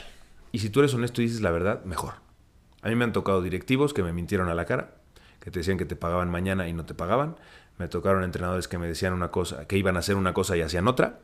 [0.53, 2.15] Y si tú eres honesto y dices la verdad, mejor.
[2.83, 4.97] A mí me han tocado directivos que me mintieron a la cara,
[5.41, 7.37] que te decían que te pagaban mañana y no te pagaban.
[7.79, 10.61] Me tocaron entrenadores que me decían una cosa, que iban a hacer una cosa y
[10.61, 11.21] hacían otra.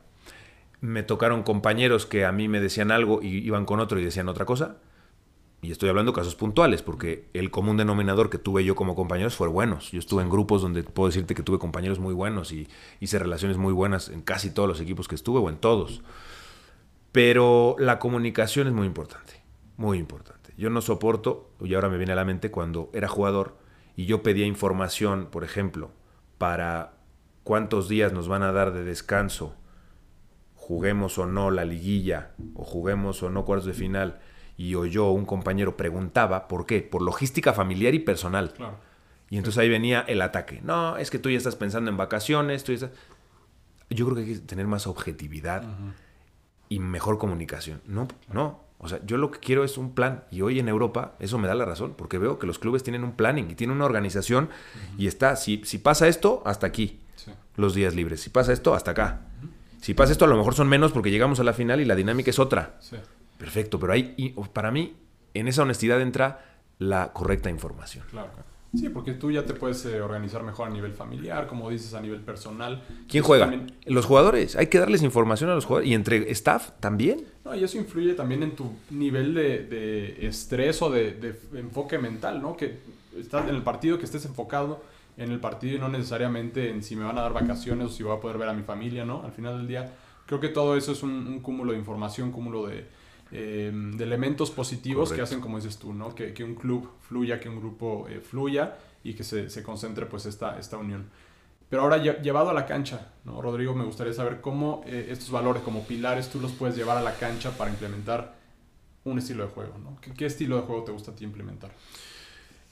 [0.84, 4.28] Me tocaron compañeros que a mí me decían algo y iban con otro y decían
[4.28, 4.76] otra cosa.
[5.62, 9.34] Y estoy hablando de casos puntuales, porque el común denominador que tuve yo como compañeros
[9.34, 9.92] fue buenos.
[9.92, 12.68] Yo estuve en grupos donde puedo decirte que tuve compañeros muy buenos y
[13.00, 16.02] hice relaciones muy buenas en casi todos los equipos que estuve o en todos.
[17.12, 19.40] Pero la comunicación es muy importante,
[19.78, 20.52] muy importante.
[20.58, 23.56] Yo no soporto, y ahora me viene a la mente, cuando era jugador
[23.96, 25.92] y yo pedía información, por ejemplo,
[26.36, 26.92] para
[27.42, 29.54] cuántos días nos van a dar de descanso,
[30.64, 34.18] juguemos o no la liguilla, o juguemos o no cuartos de final
[34.56, 36.80] y oyó un compañero preguntaba, ¿por qué?
[36.80, 38.54] Por logística familiar y personal.
[39.28, 40.60] Y entonces ahí venía el ataque.
[40.62, 42.72] No, es que tú ya estás pensando en vacaciones, tú
[43.90, 45.64] Yo creo que hay que tener más objetividad
[46.70, 47.82] y mejor comunicación.
[47.86, 48.64] No, no.
[48.78, 50.24] O sea, yo lo que quiero es un plan.
[50.30, 53.04] Y hoy en Europa eso me da la razón, porque veo que los clubes tienen
[53.04, 54.48] un planning y tienen una organización
[54.96, 57.00] y está, si, si pasa esto, hasta aquí,
[57.56, 58.22] los días libres.
[58.22, 59.20] Si pasa esto, hasta acá.
[59.84, 61.94] Si pasa esto, a lo mejor son menos porque llegamos a la final y la
[61.94, 62.80] dinámica es otra.
[63.36, 64.96] Perfecto, pero hay, para mí,
[65.34, 66.42] en esa honestidad entra
[66.78, 68.02] la correcta información.
[68.10, 68.30] Claro.
[68.74, 72.00] Sí, porque tú ya te puedes eh, organizar mejor a nivel familiar, como dices, a
[72.00, 72.82] nivel personal.
[73.10, 73.52] ¿Quién juega?
[73.84, 74.56] Los jugadores.
[74.56, 75.90] Hay que darles información a los jugadores.
[75.90, 77.26] Y entre staff también.
[77.44, 82.56] No, y eso influye también en tu nivel de, estrés o de, enfoque mental, ¿no?
[82.56, 82.78] Que
[83.18, 86.96] estás en el partido, que estés enfocado en el partido y no necesariamente en si
[86.96, 89.22] me van a dar vacaciones o si voy a poder ver a mi familia, ¿no?
[89.22, 89.92] Al final del día,
[90.26, 92.86] creo que todo eso es un, cúmulo de información, cúmulo de,
[93.30, 96.14] eh, de elementos positivos que hacen, como dices tú, ¿no?
[96.14, 100.06] Que, que un club fluya, que un grupo eh, fluya y que se, se, concentre
[100.06, 101.08] pues esta, esta unión.
[101.68, 103.40] Pero ahora llevado a la cancha, ¿no?
[103.40, 107.02] Rodrigo, me gustaría saber cómo eh, estos valores como pilares tú los puedes llevar a
[107.02, 108.34] la cancha para implementar
[109.04, 109.98] un estilo de juego, ¿no?
[110.00, 111.72] ¿Qué, qué estilo de juego te gusta a ti implementar?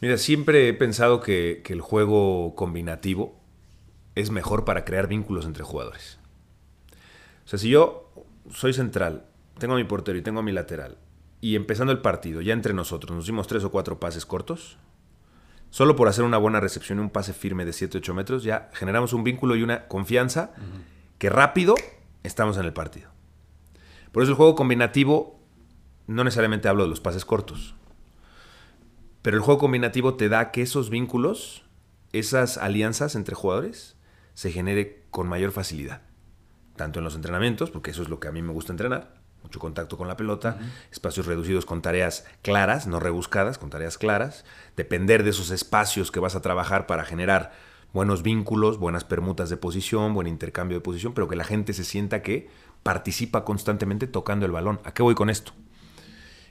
[0.02, 3.40] Mira, siempre he pensado que, que el juego combinativo
[4.16, 6.18] es mejor para crear vínculos entre jugadores.
[7.44, 8.12] O sea, si yo
[8.50, 9.24] soy central
[9.58, 10.98] tengo a mi portero y tengo a mi lateral,
[11.40, 14.76] y empezando el partido, ya entre nosotros, nos dimos tres o cuatro pases cortos,
[15.70, 19.12] solo por hacer una buena recepción y un pase firme de 7-8 metros, ya generamos
[19.12, 20.52] un vínculo y una confianza
[21.18, 21.76] que rápido
[22.24, 23.10] estamos en el partido.
[24.10, 25.38] Por eso el juego combinativo,
[26.08, 27.76] no necesariamente hablo de los pases cortos,
[29.22, 31.64] pero el juego combinativo te da que esos vínculos,
[32.12, 33.96] esas alianzas entre jugadores,
[34.34, 36.02] se genere con mayor facilidad.
[36.76, 39.58] Tanto en los entrenamientos, porque eso es lo que a mí me gusta entrenar, mucho
[39.58, 40.58] contacto con la pelota,
[40.90, 44.44] espacios reducidos con tareas claras, no rebuscadas, con tareas claras,
[44.76, 47.52] depender de esos espacios que vas a trabajar para generar
[47.92, 51.84] buenos vínculos, buenas permutas de posición, buen intercambio de posición, pero que la gente se
[51.84, 52.48] sienta que
[52.82, 54.80] participa constantemente tocando el balón.
[54.84, 55.52] ¿A qué voy con esto?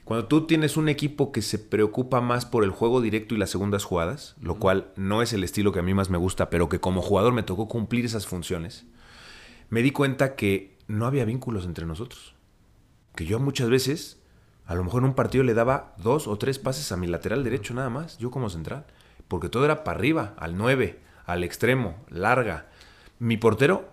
[0.03, 3.51] Cuando tú tienes un equipo que se preocupa más por el juego directo y las
[3.51, 6.69] segundas jugadas, lo cual no es el estilo que a mí más me gusta, pero
[6.69, 8.85] que como jugador me tocó cumplir esas funciones,
[9.69, 12.35] me di cuenta que no había vínculos entre nosotros.
[13.15, 14.19] Que yo muchas veces,
[14.65, 17.43] a lo mejor en un partido le daba dos o tres pases a mi lateral
[17.43, 18.85] derecho nada más, yo como central,
[19.27, 22.67] porque todo era para arriba, al 9, al extremo, larga.
[23.19, 23.89] Mi portero,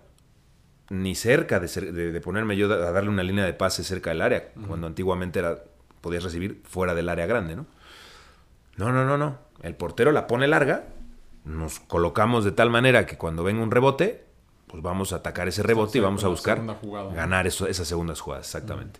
[0.89, 4.87] ni cerca de, ponerme yo a darle una línea de pase cerca del área, cuando
[4.87, 5.63] antiguamente era,
[6.01, 7.65] podías recibir fuera del área grande, ¿no?
[8.77, 9.37] No, no, no, no.
[9.61, 10.87] El portero la pone larga,
[11.43, 14.25] nos colocamos de tal manera que cuando venga un rebote,
[14.67, 16.61] pues vamos a atacar ese rebote y vamos a buscar
[17.13, 18.99] ganar esas segundas jugadas, exactamente.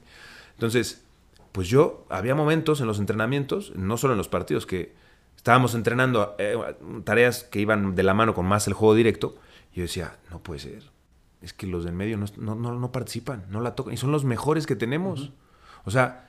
[0.53, 1.05] Entonces,
[1.51, 4.93] pues yo, había momentos en los entrenamientos, no solo en los partidos, que
[5.35, 6.57] estábamos entrenando eh,
[7.03, 9.35] tareas que iban de la mano con más el juego directo,
[9.71, 10.83] y yo decía, no puede ser,
[11.41, 14.67] es que los del medio no, no, participan, no la tocan, y son los mejores
[14.67, 15.31] que tenemos.
[15.85, 16.28] O sea,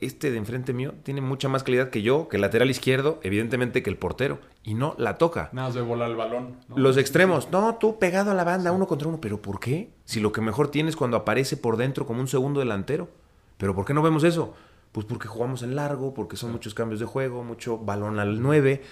[0.00, 3.82] este de enfrente mío tiene mucha más calidad que yo, que el lateral izquierdo, evidentemente
[3.82, 5.50] que el portero, y no la toca.
[5.52, 6.56] Nada de volar el balón.
[6.74, 9.90] Los extremos, no, tú pegado a la banda, uno contra uno, pero ¿por qué?
[10.04, 13.08] Si lo que mejor tienes cuando aparece por dentro como un segundo delantero.
[13.56, 14.54] ¿Pero por qué no vemos eso?
[14.92, 18.82] Pues porque jugamos en largo, porque son muchos cambios de juego, mucho balón al 9.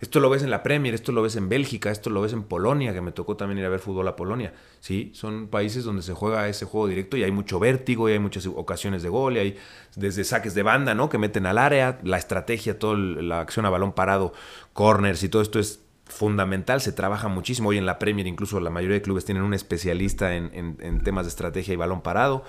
[0.00, 2.42] Esto lo ves en la Premier, esto lo ves en Bélgica, esto lo ves en
[2.42, 4.54] Polonia, que me tocó también ir a ver fútbol a Polonia.
[4.80, 8.18] Sí, son países donde se juega ese juego directo y hay mucho vértigo y hay
[8.18, 9.56] muchas ocasiones de gol y hay
[9.96, 11.10] desde saques de banda, ¿no?
[11.10, 14.32] Que meten al área, la estrategia, toda la acción a balón parado,
[14.72, 17.68] corners y todo esto es fundamental, se trabaja muchísimo.
[17.68, 21.28] Hoy en la Premier incluso la mayoría de clubes tienen un especialista en, temas de
[21.28, 22.42] estrategia y balón parado.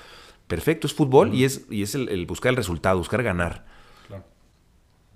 [0.48, 3.66] Perfecto, es fútbol y es, y es el, buscar el resultado, buscar ganar.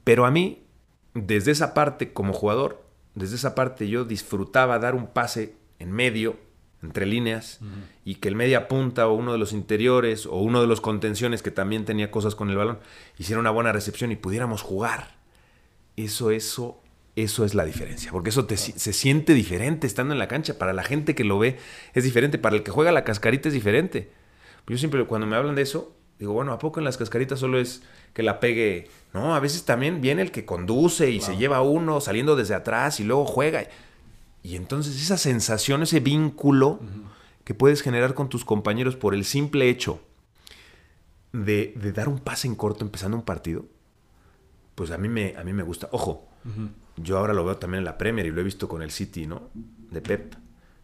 [0.03, 0.64] Pero a mí
[1.15, 2.83] desde esa parte como jugador,
[3.15, 6.37] desde esa parte yo disfrutaba dar un pase en medio,
[6.83, 7.59] entre líneas,
[8.03, 11.41] y que el media punta o uno de los interiores o uno de los contenciones
[11.41, 12.79] que también tenía cosas con el balón,
[13.17, 15.15] hiciera una buena recepción y pudiéramos jugar.
[15.95, 16.81] Eso, eso,
[17.15, 20.59] eso es la diferencia, porque eso se siente diferente estando en la cancha.
[20.59, 21.57] Para la gente que lo ve
[21.93, 24.11] es diferente, para el que juega la cascarita es diferente.
[24.67, 27.57] Yo siempre cuando me hablan de eso, digo, bueno, ¿a poco en las cascaritas solo
[27.57, 27.83] es
[28.15, 28.87] que la pegue.
[29.13, 32.99] No, a veces también viene el que conduce y se lleva uno saliendo desde atrás
[32.99, 33.67] y luego juega.
[34.41, 36.79] Y entonces esa sensación, ese vínculo
[37.43, 39.99] que puedes generar con tus compañeros por el simple hecho
[41.33, 43.65] de, dar un pase en corto empezando un partido,
[44.75, 45.89] pues a mí me, a mí me gusta.
[45.91, 46.27] Ojo,
[46.95, 49.27] yo ahora lo veo también en la Premier y lo he visto con el City,
[49.27, 49.49] ¿no?
[49.53, 50.35] De Pep.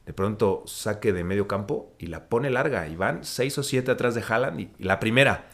[0.05, 3.91] De pronto saque de medio campo y la pone larga y van seis o siete
[3.91, 5.47] atrás de Haaland y, la primera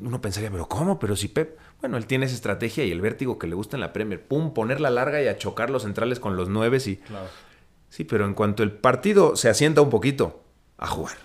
[0.00, 0.98] uno pensaría, pero ¿cómo?
[0.98, 3.80] Pero si Pep, bueno, él tiene esa estrategia y el vértigo que le gusta en
[3.80, 7.00] la Premier, pum, ponerla larga y a chocar los centrales con los nueve y...
[7.88, 10.42] Sí, pero en cuanto el partido se asienta un poquito,
[10.78, 11.16] a jugar.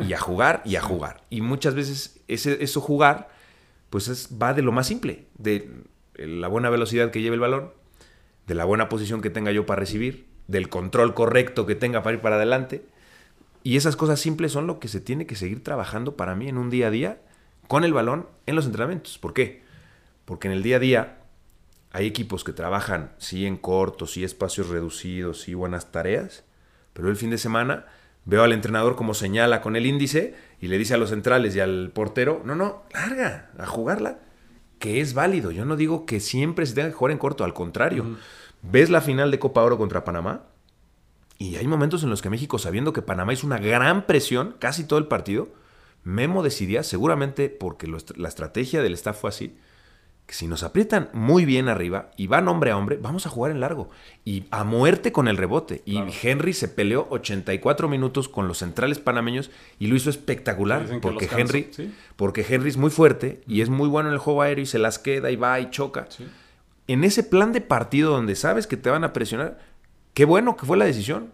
[0.00, 1.24] y a jugar y a jugar.
[1.28, 3.30] Y muchas veces ese, eso jugar,
[3.90, 5.68] pues es, va de lo más simple, de
[6.14, 7.72] la buena velocidad que lleve el balón,
[8.46, 12.14] de la buena posición que tenga yo para recibir, del control correcto que tenga para
[12.14, 12.86] ir para adelante.
[13.64, 16.58] Y esas cosas simples son lo que se tiene que seguir trabajando para mí en
[16.58, 17.18] un día a día
[17.68, 19.18] con el balón en los entrenamientos.
[19.18, 19.62] ¿Por qué?
[20.24, 21.18] Porque en el día a día
[21.92, 26.44] hay equipos que trabajan, sí, en cortos, sí, espacios reducidos, sí, buenas tareas,
[26.92, 27.86] pero el fin de semana
[28.24, 31.60] veo al entrenador como señala con el índice y le dice a los centrales y
[31.60, 34.18] al portero, no, no, larga, a jugarla,
[34.78, 35.52] que es válido.
[35.52, 38.16] Yo no digo que siempre se tenga que jugar en corto, al contrario.
[38.62, 40.42] Ves la final de Copa Oro contra Panamá
[41.38, 44.84] y hay momentos en los que México, sabiendo que Panamá hizo una gran presión casi
[44.84, 45.48] todo el partido,
[46.06, 49.56] Memo decidía, seguramente porque la estrategia del staff fue así,
[50.24, 53.50] que si nos aprietan muy bien arriba y van hombre a hombre, vamos a jugar
[53.50, 53.90] en largo
[54.24, 55.82] y a muerte con el rebote.
[55.84, 59.50] Y Henry se peleó 84 minutos con los centrales panameños
[59.80, 61.70] y lo hizo espectacular porque Henry,
[62.14, 64.78] porque Henry es muy fuerte y es muy bueno en el juego aéreo y se
[64.78, 66.06] las queda y va y choca.
[66.86, 69.58] En ese plan de partido donde sabes que te van a presionar,
[70.14, 71.32] qué bueno que fue la decisión,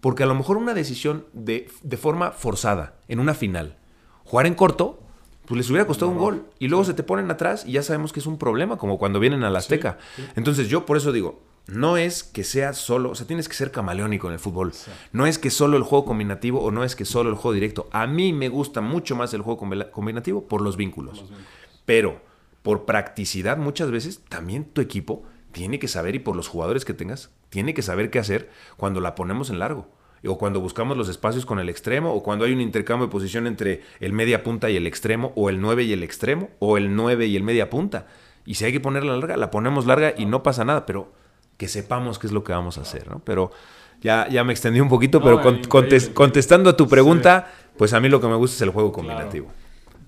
[0.00, 3.78] porque a lo mejor una decisión de, de forma forzada en una final,
[4.24, 5.02] jugar en corto
[5.46, 6.46] pues les hubiera costado un gol.
[6.58, 9.20] Y luego se te ponen atrás y ya sabemos que es un problema, como cuando
[9.20, 9.98] vienen a la Azteca.
[10.36, 13.70] Entonces yo por eso digo, no es que sea solo, o sea, tienes que ser
[13.70, 14.72] camaleónico en el fútbol.
[15.12, 17.88] No es que solo el juego combinativo o no es que solo el juego directo.
[17.92, 21.24] A mí me gusta mucho más el juego combinativo por los vínculos.
[21.84, 22.20] Pero
[22.62, 26.94] por practicidad muchas veces también tu equipo tiene que saber y por los jugadores que
[26.94, 29.88] tengas, tiene que saber qué hacer cuando la ponemos en largo
[30.26, 33.46] o cuando buscamos los espacios con el extremo, o cuando hay un intercambio de posición
[33.46, 36.94] entre el media punta y el extremo, o el 9 y el extremo, o el
[36.94, 38.06] 9 y el media punta.
[38.44, 41.12] Y si hay que ponerla larga, la ponemos larga y no pasa nada, pero
[41.56, 43.20] que sepamos qué es lo que vamos a hacer, ¿no?
[43.24, 43.52] Pero
[44.00, 45.40] ya, ya me extendí un poquito, pero
[46.14, 49.48] contestando a tu pregunta, pues a mí lo que me gusta es el juego combinativo.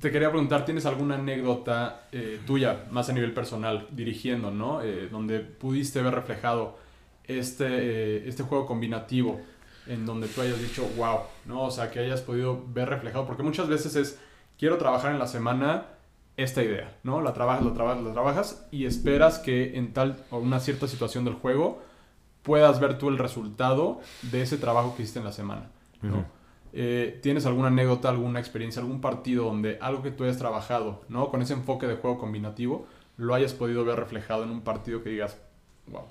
[0.00, 4.82] Te quería preguntar, ¿tienes alguna anécdota eh, tuya, más a nivel personal, dirigiendo, ¿no?
[4.82, 6.76] Eh, donde pudiste ver reflejado
[7.24, 9.40] este, eh, este juego combinativo
[9.86, 11.64] en donde tú hayas dicho, wow, ¿no?
[11.64, 14.18] O sea, que hayas podido ver reflejado, porque muchas veces es,
[14.58, 15.86] quiero trabajar en la semana
[16.36, 17.20] esta idea, ¿no?
[17.20, 21.24] La trabajas, la trabajas, la trabajas y esperas que en tal o una cierta situación
[21.24, 21.82] del juego
[22.42, 25.70] puedas ver tú el resultado de ese trabajo que hiciste en la semana,
[26.02, 26.24] ¿no?
[26.72, 31.30] Eh, ¿Tienes alguna anécdota, alguna experiencia, algún partido donde algo que tú hayas trabajado, ¿no?
[31.30, 35.10] Con ese enfoque de juego combinativo, lo hayas podido ver reflejado en un partido que
[35.10, 35.38] digas,
[35.86, 36.02] wow.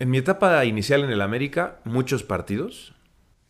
[0.00, 2.94] En mi etapa inicial en el América, muchos partidos,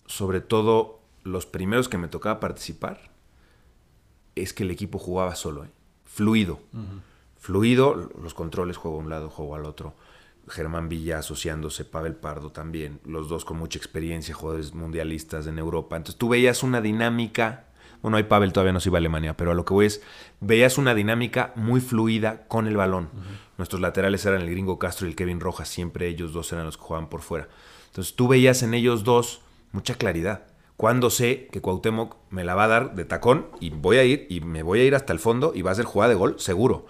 [0.06, 3.12] sobre todo los primeros que me tocaba participar,
[4.34, 5.68] es que el equipo jugaba solo, ¿eh?
[6.04, 6.58] fluido.
[7.38, 9.94] Fluido, los controles, juego a un lado, juego al otro.
[10.48, 15.96] Germán Villa asociándose, Pavel Pardo también, los dos con mucha experiencia, jugadores mundialistas en Europa.
[15.96, 17.66] Entonces tú veías una dinámica
[18.02, 20.02] bueno, hay Pavel todavía no se iba a Alemania, pero a lo que voy es,
[20.40, 23.10] veías una dinámica muy fluida con el balón.
[23.58, 26.76] Nuestros laterales eran el gringo Castro y el Kevin Rojas, siempre ellos dos eran los
[26.76, 27.48] que jugaban por fuera.
[27.88, 29.42] Entonces tú veías en ellos dos
[29.72, 30.44] mucha claridad.
[30.76, 34.26] Cuando sé que Cuauhtémoc me la va a dar de tacón y voy a ir
[34.30, 36.36] y me voy a ir hasta el fondo y va a ser jugada de gol,
[36.38, 36.86] seguro.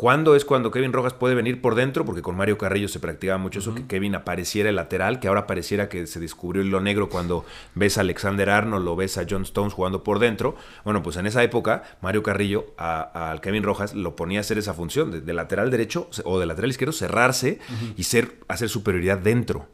[0.00, 2.06] ¿Cuándo es cuando Kevin Rojas puede venir por dentro?
[2.06, 5.46] Porque con Mario Carrillo se practicaba mucho eso, que Kevin apareciera el lateral, que ahora
[5.46, 7.44] pareciera que se descubrió el lo negro cuando
[7.74, 10.56] ves a Alexander Arnold o ves a John Stones jugando por dentro.
[10.84, 14.72] Bueno, pues en esa época Mario Carrillo al Kevin Rojas lo ponía a hacer esa
[14.72, 17.58] función, de, lateral derecho o de lateral izquierdo, cerrarse
[17.98, 19.68] y ser, hacer superioridad dentro.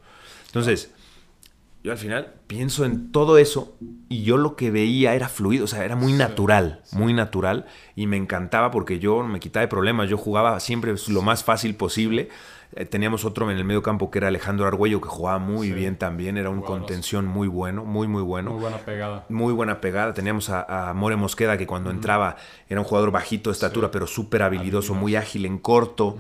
[0.47, 0.91] Entonces,
[1.87, 3.79] yo al final pienso en todo eso
[4.09, 8.09] y yo lo que veía era fluido, o sea, era muy natural, muy natural y
[8.09, 12.29] me encantaba porque yo me quitaba de problemas, yo jugaba siempre lo más fácil posible.
[12.77, 15.97] Eh, teníamos otro en el medio campo que era Alejandro Argüello que jugaba muy bien
[15.97, 18.51] también, era un contención muy bueno, muy muy bueno.
[18.51, 19.25] Muy buena pegada.
[19.31, 20.13] Muy buena pegada.
[20.13, 22.37] Teníamos a, More Mosqueda que cuando entraba
[22.69, 26.19] era un jugador bajito de estatura, pero súper habilidoso, muy ágil en corto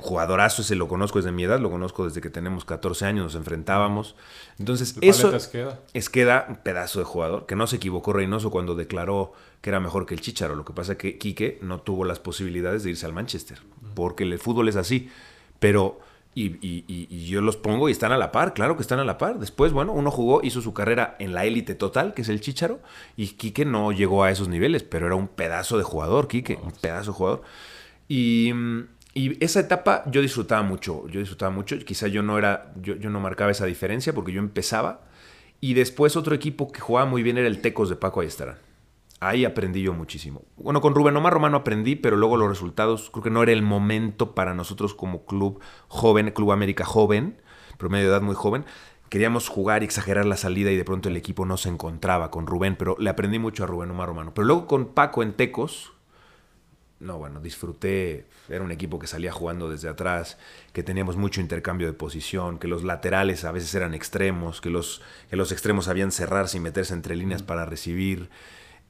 [0.00, 3.34] jugadorazo ese lo conozco desde mi edad, lo conozco desde que tenemos 14 años, nos
[3.34, 4.16] enfrentábamos.
[4.58, 5.32] Entonces, eso
[5.92, 9.80] es queda un pedazo de jugador, que no se equivocó Reynoso cuando declaró que era
[9.80, 10.54] mejor que el Chicharo.
[10.54, 13.60] Lo que pasa es que Quique no tuvo las posibilidades de irse al Manchester,
[13.94, 15.10] porque el fútbol es así.
[15.64, 15.98] Pero,
[16.34, 19.38] y, yo los pongo y están a la par, claro que están a la par.
[19.38, 22.80] Después, bueno, uno jugó, hizo su carrera en la élite total, que es el Chicharo,
[23.16, 26.72] y Quique no llegó a esos niveles, pero era un pedazo de jugador, Quique, un
[26.72, 27.42] pedazo de jugador.
[28.08, 28.52] Y
[29.14, 33.08] y esa etapa yo disfrutaba mucho, yo disfrutaba mucho, quizá yo no era, yo, yo
[33.08, 35.00] no marcaba esa diferencia porque yo empezaba
[35.62, 38.58] y después otro equipo que jugaba muy bien era el Tecos de Paco Ayestarán.
[39.24, 40.42] Ahí aprendí yo muchísimo.
[40.58, 43.62] Bueno, con Rubén Omar Romano aprendí, pero luego los resultados creo que no era el
[43.62, 47.40] momento para nosotros como club joven, Club América joven,
[47.78, 48.66] promedio de edad muy joven,
[49.08, 52.46] queríamos jugar y exagerar la salida y de pronto el equipo no se encontraba con
[52.46, 54.34] Rubén, pero le aprendí mucho a Rubén Omar Romano.
[54.34, 55.94] Pero luego con Paco en Tecos,
[57.00, 60.36] no, bueno, disfruté, era un equipo que salía jugando desde atrás,
[60.74, 65.00] que teníamos mucho intercambio de posición, que los laterales a veces eran extremos, que los,
[65.30, 68.28] que los extremos sabían cerrarse y meterse entre líneas para recibir.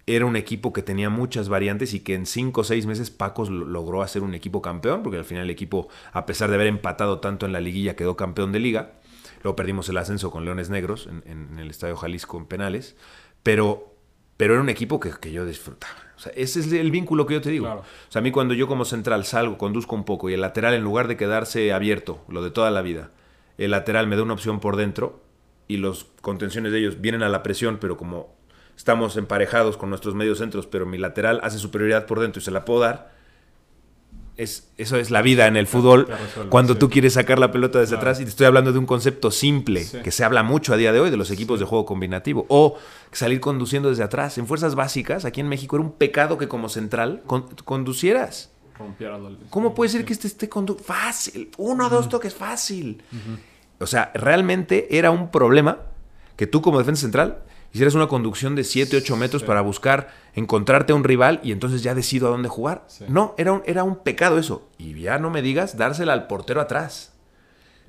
[0.06, 3.48] Era un equipo que tenía muchas variantes y que en cinco o seis meses Paco
[3.48, 7.20] logró hacer un equipo campeón, porque al final el equipo, a pesar de haber empatado
[7.20, 8.92] tanto en la liguilla, quedó campeón de liga.
[9.42, 12.96] Luego perdimos el ascenso con Leones Negros en, el Estadio Jalisco en penales,
[13.42, 13.94] pero,
[14.36, 17.50] pero era un equipo que, que yo disfrutaba ese es el vínculo que yo te
[17.50, 17.68] digo.
[17.68, 20.74] O sea, a mí cuando yo como central salgo, conduzco un poco y el lateral
[20.74, 23.10] en lugar de quedarse abierto, lo de toda la vida,
[23.58, 25.20] el lateral me da una opción por dentro
[25.68, 28.34] y los contenciones de ellos vienen a la presión, pero como
[28.76, 32.50] estamos emparejados con nuestros medios centros, pero mi lateral hace superioridad por dentro y se
[32.50, 33.14] la puedo dar,
[34.36, 36.08] es, eso es la vida en el fútbol.
[36.48, 39.30] cuando tú quieres sacar la pelota desde atrás, y te estoy hablando de un concepto
[39.30, 42.46] simple, que se habla mucho a día de hoy de los equipos de juego combinativo,
[42.48, 42.76] o
[43.12, 44.38] salir conduciendo desde atrás.
[44.38, 47.22] En fuerzas básicas, aquí en México, era un pecado que como central
[47.64, 48.50] conducieras.
[49.50, 50.92] ¿Cómo puede ser que este esté conduciendo?
[50.92, 51.50] Fácil.
[51.58, 53.02] Uno o dos toques, fácil.
[53.78, 55.78] O sea, realmente era un problema
[56.36, 57.44] que tú como defensa central
[57.74, 61.82] hicieras una conducción de 7, 8 metros para buscar encontrarte a un rival y entonces
[61.82, 62.86] ya decido a dónde jugar.
[63.08, 64.68] No, era un, era un pecado eso.
[64.78, 67.12] Y ya no me digas dársela al portero atrás.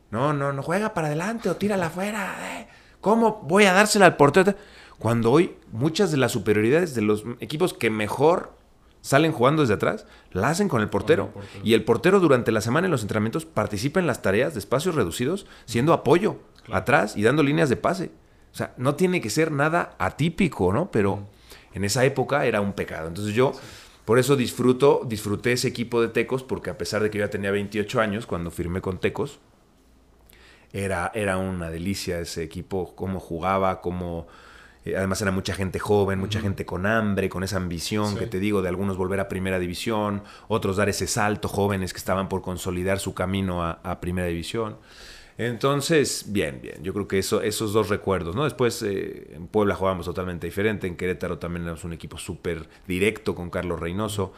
[0.10, 2.36] No, no, no juega para adelante o tírala afuera.
[2.58, 2.68] Eh.
[3.00, 4.56] ¿Cómo voy a dársela al portero?
[4.98, 8.54] Cuando hoy muchas de las superioridades de los equipos que mejor
[9.02, 11.32] salen jugando desde atrás, la hacen con el portero.
[11.64, 14.96] Y el portero durante la semana en los entrenamientos participa en las tareas de espacios
[14.96, 16.38] reducidos, siendo apoyo
[16.72, 18.10] atrás y dando líneas de pase.
[18.56, 20.90] O sea, no tiene que ser nada atípico, ¿no?
[20.90, 21.28] Pero
[21.74, 23.10] en esa época era un pecado.
[23.10, 23.52] Entonces yo,
[24.06, 27.30] por eso disfruto, disfruté ese equipo de Tecos, porque a pesar de que yo ya
[27.30, 29.42] tenía 28 años cuando firmé con Tecos,
[30.72, 34.26] era, era una delicia ese equipo, cómo jugaba, cómo...
[34.86, 38.40] Eh, además era mucha gente joven, mucha gente con hambre, con esa ambición que te
[38.40, 42.42] digo de algunos volver a primera división, otros dar ese salto, jóvenes que estaban por
[42.42, 44.78] consolidar su camino a, a primera división.
[45.38, 46.82] Entonces, bien, bien.
[46.82, 48.46] Yo creo que eso, esos dos recuerdos, ¿no?
[48.46, 50.88] Después eh, en Puebla jugábamos totalmente diferente.
[50.88, 54.34] En Querétaro también éramos un equipo súper directo con Carlos Reynoso.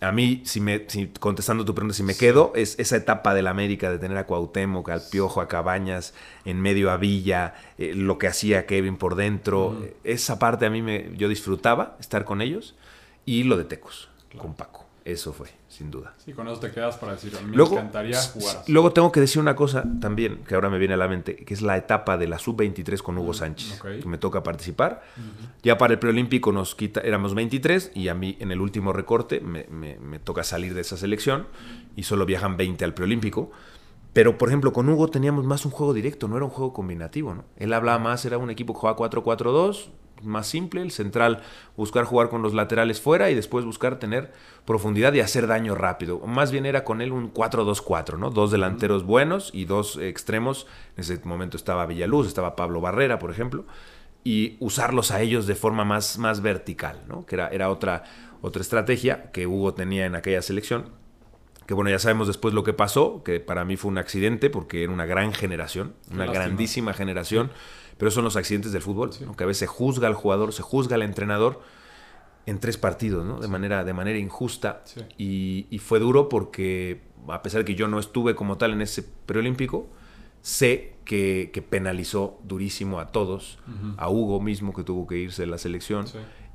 [0.00, 0.86] A mí, si me,
[1.20, 4.90] contestando tu pregunta, si me quedo, es esa etapa del América de tener a Cuauhtémoc,
[4.90, 6.12] al Piojo, a Cabañas,
[6.44, 9.80] en medio a Villa, eh, lo que hacía Kevin por dentro.
[10.04, 12.74] Esa parte a mí me, yo disfrutaba estar con ellos.
[13.24, 14.85] Y lo de Tecos, con Paco.
[15.06, 16.14] Eso fue, sin duda.
[16.18, 18.64] Sí, con eso te quedas para decir, a mí me encantaría jugar.
[18.66, 21.54] Luego tengo que decir una cosa también, que ahora me viene a la mente, que
[21.54, 25.04] es la etapa de la sub-23 con Hugo Sánchez, que me toca participar.
[25.62, 29.38] Ya para el preolímpico nos quita, éramos 23 y a mí en el último recorte
[29.38, 31.46] me, me, toca salir de esa selección
[31.94, 33.52] y solo viajan 20 al preolímpico.
[34.16, 37.34] Pero, por ejemplo, con Hugo teníamos más un juego directo, no era un juego combinativo,
[37.34, 37.44] ¿no?
[37.58, 39.90] Él hablaba más, era un equipo que jugaba 4-4-2,
[40.22, 41.42] más simple, el central
[41.76, 44.32] buscar jugar con los laterales fuera y después buscar tener
[44.64, 46.18] profundidad y hacer daño rápido.
[46.20, 48.30] Más bien era con él un 4-2-4, ¿no?
[48.30, 50.66] Dos delanteros buenos y dos extremos.
[50.96, 53.66] En ese momento estaba Villaluz, estaba Pablo Barrera, por ejemplo,
[54.24, 57.26] y usarlos a ellos de forma más, más vertical, ¿no?
[57.26, 58.04] Que era, era otra,
[58.40, 61.04] otra estrategia que Hugo tenía en aquella selección.
[61.66, 64.84] Que bueno, ya sabemos después lo que pasó, que para mí fue un accidente porque
[64.84, 67.50] era una gran generación, una grandísima generación.
[67.98, 70.96] Pero son los accidentes del fútbol, que a veces se juzga al jugador, se juzga
[70.96, 71.62] al entrenador
[72.46, 73.40] en tres partidos, ¿no?
[73.40, 74.84] De, manera, de manera injusta.
[75.18, 79.02] Y, fue duro porque, a pesar de que yo no estuve como tal en ese
[79.02, 79.88] preolímpico,
[80.42, 83.58] sé que, penalizó durísimo a todos,
[83.96, 86.06] a Hugo mismo que tuvo que irse de la selección,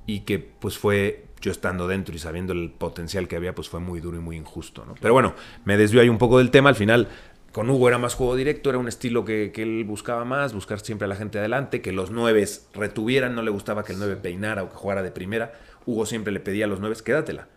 [0.07, 3.79] y que pues fue, yo estando dentro y sabiendo el potencial que había, pues fue
[3.79, 4.95] muy duro y muy injusto, ¿no?
[5.01, 5.33] Pero bueno,
[5.65, 7.09] me desvió ahí un poco del tema, al final
[7.51, 11.05] con Hugo era más juego directo, era un estilo que, él buscaba más, buscar siempre
[11.05, 14.63] a la gente adelante, que los nueves retuvieran, no le gustaba que el nueve peinara
[14.63, 15.53] o que jugara de primera.
[15.85, 17.47] Hugo siempre le pedía a los nueves, quédatela,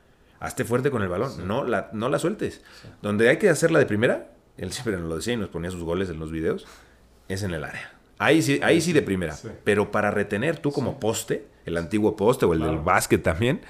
[0.41, 2.63] hazte fuerte con el balón, no, la, no la sueltes.
[3.03, 5.85] Donde hay que hacerla de primera, él siempre nos lo decía y nos ponía sus
[5.85, 6.67] goles en los videos,
[7.29, 7.94] es en el área.
[8.19, 9.37] Ahí sí, ahí sí de primera.
[9.65, 13.61] Pero para retener tú como poste, el antiguo poste o el del básquet también,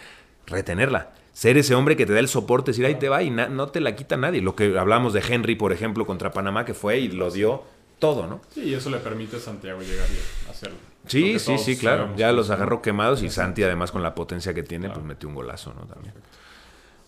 [0.47, 3.68] retenerla ser ese hombre que te da el soporte, decir, ahí te va y no
[3.68, 4.40] te la quita nadie.
[4.40, 7.64] Lo que hablamos de Henry, por ejemplo, contra Panamá, que fue y lo dio
[7.99, 8.40] todo, ¿no?
[8.51, 10.07] Sí, y eso le permite a Santiago llegar
[10.47, 10.78] a hacerlo.
[11.07, 12.11] Sí, sí, sí, claro.
[12.16, 15.34] Ya los agarró quemados y Santi, además, con la potencia que tiene, pues metió un
[15.34, 15.82] golazo, ¿no?
[15.82, 16.14] También.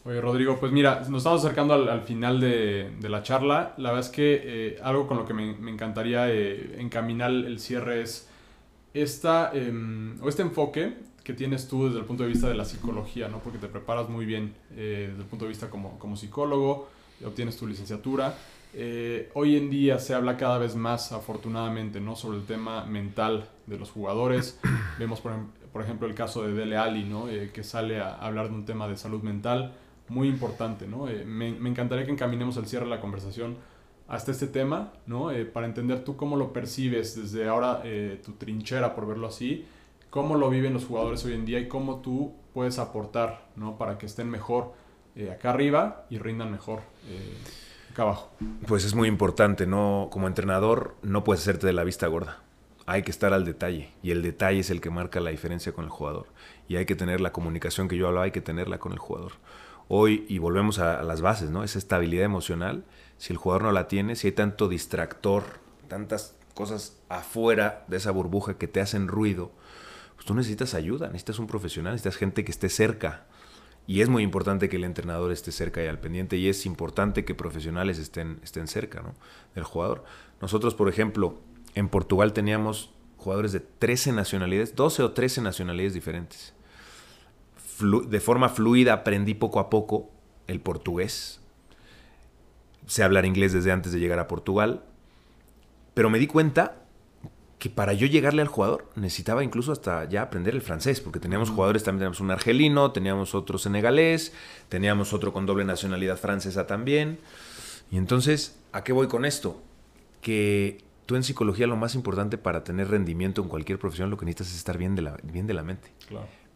[0.07, 3.75] Oye, Rodrigo, pues mira, nos estamos acercando al, final de, la charla.
[3.77, 8.03] La verdad es que eh, algo con lo que me, encantaría eh, encaminar el cierre
[8.03, 8.29] es
[8.95, 10.95] esta, em, o este enfoque
[11.25, 13.41] que tienes tú desde el punto de vista de la psicología, ¿no?
[13.41, 16.89] Porque te preparas muy bien eh, desde el punto de vista como, como psicólogo,
[17.25, 18.33] obtienes tu licenciatura,
[18.79, 22.15] Eh, hoy en día se habla cada vez más, afortunadamente, ¿no?
[22.15, 24.61] sobre el tema mental de los jugadores.
[24.99, 25.33] Vemos, por,
[25.73, 27.27] por, ejemplo, el caso de Dele Alli, ¿no?
[27.55, 29.73] Que sale a hablar de un tema de salud mental
[30.09, 30.87] muy importante.
[30.87, 31.09] ¿no?
[31.09, 33.57] Eh, me, me, encantaría que encaminemos el cierre de la conversación
[34.09, 35.31] hasta este tema, ¿no?
[35.53, 37.83] para entender tú cómo lo percibes desde ahora,
[38.25, 39.67] tu trinchera, por verlo así,
[40.11, 43.77] cómo lo viven los jugadores hoy en día y cómo tú puedes aportar ¿no?
[43.79, 44.75] para que estén mejor
[45.33, 46.83] acá arriba y rindan mejor
[48.03, 48.31] abajo.
[48.67, 52.41] Pues es muy importante, no, como entrenador no puedes hacerte de la vista gorda.
[52.87, 55.85] Hay que estar al detalle y el detalle es el que marca la diferencia con
[55.85, 56.27] el jugador.
[56.69, 59.33] Y hay que tener la comunicación que yo hablaba, hay que tenerla con el jugador.
[59.89, 61.63] Hoy, y volvemos a, las bases, ¿no?
[61.63, 62.85] Esa estabilidad emocional,
[63.19, 68.11] si el jugador no la tiene, si hay tanto distractor, tantas cosas afuera de esa
[68.11, 69.53] burbuja que te hacen ruido,
[70.15, 73.27] pues tú necesitas ayuda, necesitas un profesional, necesitas gente que esté cerca
[73.87, 77.25] y es muy importante que el entrenador esté cerca y al pendiente y es importante
[77.25, 79.15] que profesionales estén, estén cerca ¿no?
[79.55, 80.05] del jugador.
[80.41, 81.39] Nosotros, por ejemplo,
[81.75, 86.56] en Portugal teníamos jugadores de 13 nacionalidades, 12 o 13 nacionalidades diferentes.
[87.81, 90.11] De forma fluida aprendí poco a poco
[90.47, 91.41] el portugués.
[92.87, 94.85] Sé hablar inglés desde antes de llegar a Portugal.
[95.95, 96.83] Pero me di cuenta
[97.59, 101.51] que para yo llegarle al jugador necesitaba incluso hasta ya aprender el francés, porque teníamos
[101.51, 104.33] jugadores, también teníamos un argelino, teníamos otro senegalés,
[104.69, 107.19] teníamos otro con doble nacionalidad francesa también.
[107.91, 109.63] Y entonces, ¿a qué voy con esto?
[110.21, 114.27] Que tú en psicología lo más importante para tener rendimiento en cualquier profesión, lo que
[114.27, 115.93] necesitas es estar bien de la, bien de la mente.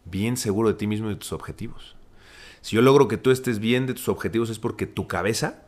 [0.05, 1.97] Bien seguro de ti mismo y de tus objetivos.
[2.61, 5.65] Si yo logro que tú estés bien de tus objetivos es porque tu cabeza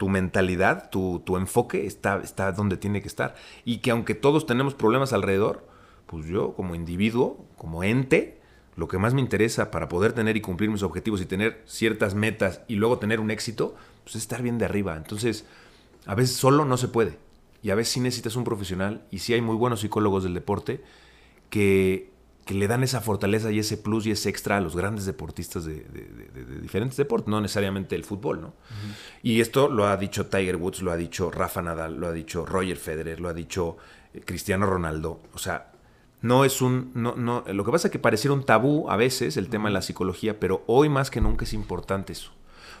[0.00, 3.34] tu mentalidad, tu, enfoque está, está donde tiene que estar.
[3.66, 5.68] Y que aunque todos tenemos problemas alrededor,
[6.06, 8.40] pues yo como individuo, como ente,
[8.76, 12.14] lo que más me interesa para poder tener y cumplir mis objetivos y tener ciertas
[12.14, 14.96] metas y luego tener un éxito, pues es estar bien de arriba.
[14.96, 15.44] Entonces,
[16.06, 17.18] a veces solo no se puede.
[17.62, 20.82] Y a veces sí necesitas un profesional y sí hay muy buenos psicólogos del deporte
[21.50, 22.09] que
[22.50, 25.64] que le dan esa fortaleza y ese plus y ese extra a los grandes deportistas
[25.64, 25.86] de,
[26.60, 28.54] diferentes deportes, no necesariamente el fútbol, ¿no?
[29.22, 32.44] Y esto lo ha dicho Tiger Woods, lo ha dicho Rafa Nadal, lo ha dicho
[32.44, 33.76] Roger Federer, lo ha dicho
[34.12, 35.20] eh, Cristiano Ronaldo.
[35.32, 35.70] O sea,
[36.22, 36.90] no es un.
[36.92, 39.74] No, no, lo que pasa es que pareciera un tabú a veces el tema de
[39.74, 42.32] la psicología, pero hoy más que nunca es importante eso.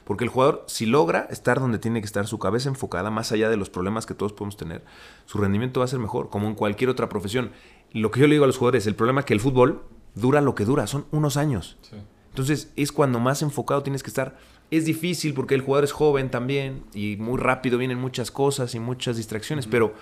[0.02, 3.48] Porque el jugador, si logra estar donde tiene que estar, su cabeza enfocada, más allá
[3.48, 4.82] de los problemas que todos podemos tener,
[5.26, 7.52] su rendimiento va a ser mejor, como en cualquier otra profesión.
[7.92, 9.82] Lo que yo le digo a los jugadores, el problema es que el fútbol
[10.14, 11.76] dura lo que dura, son unos años.
[12.28, 14.38] Entonces es cuando más enfocado tienes que estar.
[14.70, 18.80] Es difícil porque el jugador es joven también y muy rápido vienen muchas cosas y
[18.80, 19.94] muchas distracciones, pero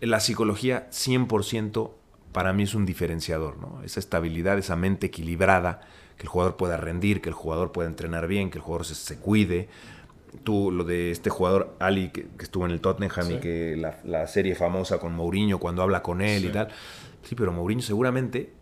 [0.00, 1.90] la psicología 100%
[2.32, 3.80] para mí es un diferenciador, ¿no?
[3.84, 5.80] Esa estabilidad, esa mente equilibrada,
[6.16, 9.18] que el jugador pueda rendir, que el jugador pueda entrenar bien, que el jugador se,
[9.18, 9.68] cuide.
[10.42, 14.56] Tú, lo de este jugador, Ali, que, estuvo en el Tottenham y que la, serie
[14.56, 16.68] famosa con Mourinho cuando habla con él y tal.
[17.24, 18.52] Sí, pero Mourinho seguramente,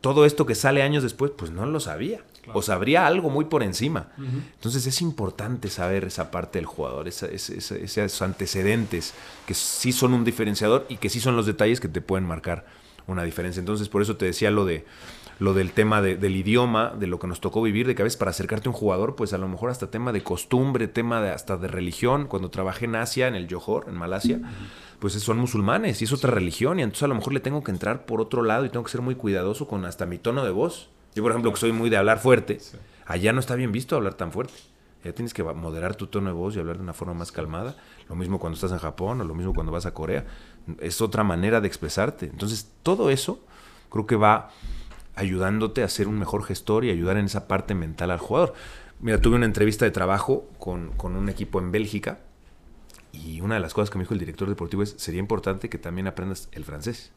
[0.00, 2.24] todo esto que sale años después, pues no lo sabía.
[2.52, 4.12] O sabría algo muy por encima.
[4.54, 9.14] Entonces es importante saber esa parte del jugador, esos antecedentes
[9.46, 12.66] que sí son un diferenciador y que sí son los detalles que te pueden marcar
[13.08, 13.58] una diferencia.
[13.58, 14.84] Entonces por eso te decía lo de
[15.38, 18.16] lo del tema del idioma, de lo que nos tocó vivir, de que a veces
[18.16, 21.30] para acercarte a un jugador, pues a lo mejor hasta tema de costumbre, tema de
[21.30, 22.26] hasta de religión.
[22.26, 24.40] Cuando trabajé en Asia, en el Johor, en Malasia,
[24.98, 27.70] pues son musulmanes y es otra religión y entonces a lo mejor le tengo que
[27.70, 30.50] entrar por otro lado y tengo que ser muy cuidadoso con hasta mi tono de
[30.50, 30.88] voz.
[31.14, 32.58] Yo, por ejemplo, que soy muy de hablar fuerte,
[33.04, 34.54] allá no está bien visto hablar tan fuerte.
[35.04, 37.76] Ya tienes que moderar tu tono de voz y hablar de una forma más calmada.
[38.08, 40.26] Lo mismo cuando estás en Japón o lo mismo cuando vas a Corea.
[40.80, 42.26] Es otra manera de expresarte.
[42.26, 43.38] Entonces, todo eso
[43.88, 44.50] creo que va
[45.16, 48.54] ayudándote a ser un mejor gestor y ayudar en esa parte mental al jugador.
[49.00, 52.20] Mira, tuve una entrevista de trabajo con, con un equipo en Bélgica
[53.12, 55.78] y una de las cosas que me dijo el director deportivo es, sería importante que
[55.78, 57.12] también aprendas el francés.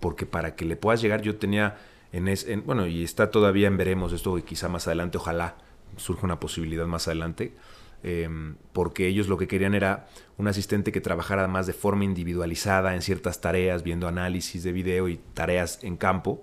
[0.00, 1.76] Porque para que le puedas llegar, yo tenía
[2.12, 5.56] en, es, bueno, y está todavía en veremos esto y quizá más adelante, ojalá
[5.96, 7.54] surja una posibilidad más adelante,
[8.02, 12.94] em, porque ellos lo que querían era un asistente que trabajara más de forma individualizada
[12.94, 16.42] en ciertas tareas, viendo análisis de video y tareas en campo.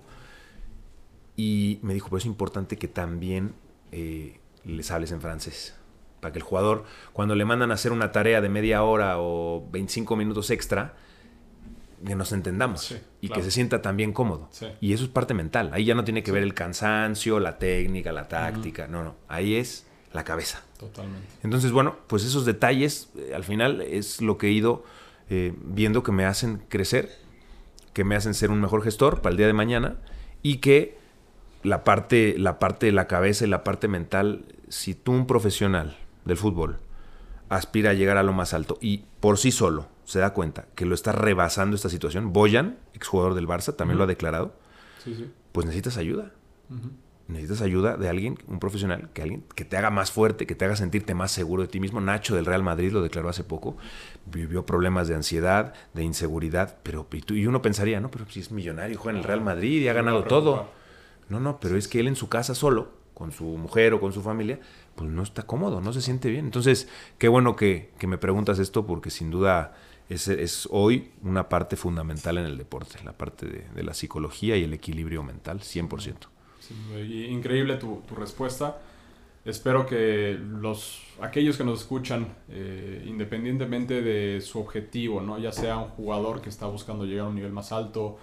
[1.40, 3.54] Y me dijo, pero es importante que también
[3.92, 5.74] eh, les hables en francés
[6.20, 6.84] para que el jugador,
[7.14, 10.96] cuando le mandan a hacer una tarea de media hora o 25 minutos extra,
[12.04, 14.50] que nos entendamos y que se sienta también cómodo.
[14.82, 15.70] Y eso es parte mental.
[15.72, 18.86] Ahí ya no tiene que ver el cansancio, la técnica, la táctica.
[18.86, 19.14] No, no.
[19.26, 20.62] Ahí es la cabeza.
[20.78, 21.26] Totalmente.
[21.42, 24.84] Entonces, bueno, pues esos detalles eh, al final es lo que he ido
[25.30, 27.10] eh, viendo que me hacen crecer,
[27.94, 29.96] que me hacen ser un mejor gestor para el día de mañana
[30.42, 30.99] y que
[31.62, 35.96] la parte, la parte de la cabeza y la parte mental, si tú un profesional
[36.24, 36.78] del fútbol
[37.48, 40.86] aspira a llegar a lo más alto y por sí solo se da cuenta que
[40.86, 44.54] lo está rebasando esta situación, Boyan, exjugador del Barça, también lo ha declarado,
[45.52, 46.32] pues necesitas ayuda.
[47.28, 50.64] Necesitas ayuda de alguien, un profesional, que alguien que te haga más fuerte, que te
[50.64, 52.00] haga sentirte más seguro de ti mismo.
[52.00, 53.76] Nacho del Real Madrid lo declaró hace poco.
[54.26, 58.98] Vivió problemas de ansiedad, de inseguridad, pero y, uno pensaría, no, pero si es millonario,
[58.98, 60.70] juega en el Real Madrid y ha ganado todo.
[61.30, 64.12] No, no, pero es que él en su casa solo, con su mujer o con
[64.12, 64.58] su familia,
[64.96, 66.44] pues no está cómodo, no se siente bien.
[66.44, 66.88] Entonces,
[67.18, 69.74] qué bueno que, me preguntas esto porque sin duda
[70.08, 74.74] es, hoy una parte fundamental en el deporte, la parte de, la psicología y el
[74.74, 76.16] equilibrio mental, 100%.
[77.28, 78.78] increíble tu, respuesta.
[79.44, 85.38] Espero que los, aquellos que nos escuchan, eh, independientemente de su objetivo, ¿no?
[85.38, 88.18] ya sea un jugador que está buscando llegar a un nivel más alto,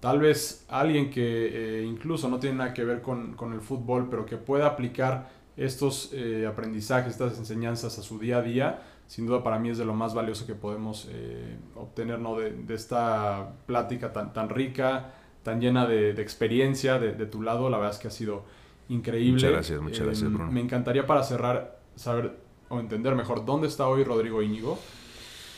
[0.00, 4.08] tal vez alguien que eh, incluso no tiene nada que ver con, con, el fútbol,
[4.10, 9.26] pero que pueda aplicar estos eh, aprendizajes, estas enseñanzas a su día a día, sin
[9.26, 12.36] duda para mí es de lo más valioso que podemos eh, obtener ¿no?
[12.36, 17.70] de, esta plática tan, tan rica, tan llena de, experiencia de, tu lado.
[17.70, 18.44] La verdad es que ha sido
[18.88, 19.32] increíble.
[19.32, 20.52] Muchas gracias, muchas gracias, Bruno.
[20.52, 22.38] Me encantaría para cerrar saber
[22.68, 24.78] o entender mejor dónde está hoy Rodrigo Íñigo,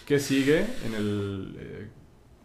[0.06, 1.90] qué sigue en el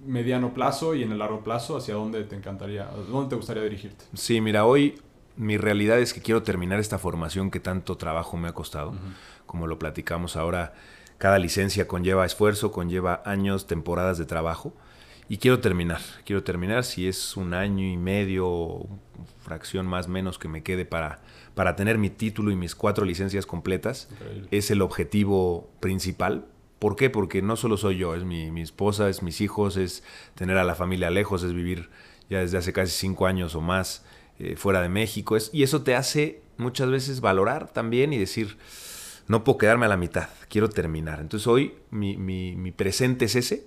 [0.05, 4.05] mediano plazo y en el largo plazo, hacia dónde te encantaría, dónde te gustaría dirigirte.
[4.13, 4.95] Sí, mira, hoy
[5.35, 8.93] mi realidad es que quiero terminar esta formación que tanto trabajo me ha costado.
[9.45, 10.73] Como lo platicamos ahora,
[11.17, 14.73] cada licencia conlleva esfuerzo, conlleva años, temporadas de trabajo.
[15.27, 18.87] Y quiero terminar, quiero terminar si es un año y medio,
[19.39, 21.19] fracción más menos que me quede para,
[21.55, 24.07] para tener mi título y mis cuatro licencias completas.
[24.51, 26.45] Es el objetivo principal.
[26.79, 27.09] ¿Por qué?
[27.09, 30.03] Porque no solo soy yo, es mi, mi esposa, es mis hijos, es
[30.35, 31.89] tener a la familia lejos, es vivir
[32.29, 34.05] ya desde hace casi cinco años o más
[34.39, 35.37] eh, fuera de México.
[35.37, 38.57] Es, y eso te hace muchas veces valorar también y decir,
[39.27, 41.19] no puedo quedarme a la mitad, quiero terminar.
[41.19, 43.65] Entonces hoy mi, mi, presente es ese,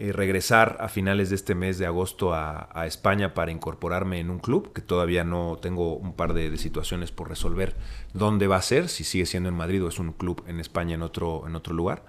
[0.00, 4.38] eh, regresar a finales de este mes de agosto a, España para incorporarme en un
[4.38, 7.74] club, que todavía no tengo un par de, situaciones por resolver
[8.14, 10.94] dónde va a ser, si sigue siendo en Madrid o es un club en España
[10.94, 12.04] en otro, en otro lugar.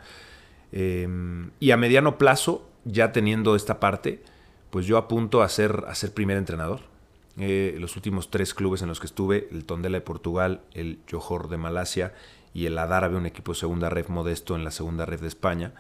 [0.72, 4.22] Em, y a mediano plazo, ya teniendo esta parte,
[4.70, 6.82] pues yo apunto a ser, a ser primer entrenador.
[7.38, 11.50] Eh, los últimos tres clubes en los que estuve, el Tondela de Portugal, el Johor
[11.50, 12.14] de Malasia
[12.54, 15.74] y el Adárabe, un equipo de segunda red modesto en la segunda red de España,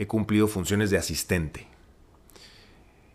[0.00, 1.66] he cumplido funciones de asistente.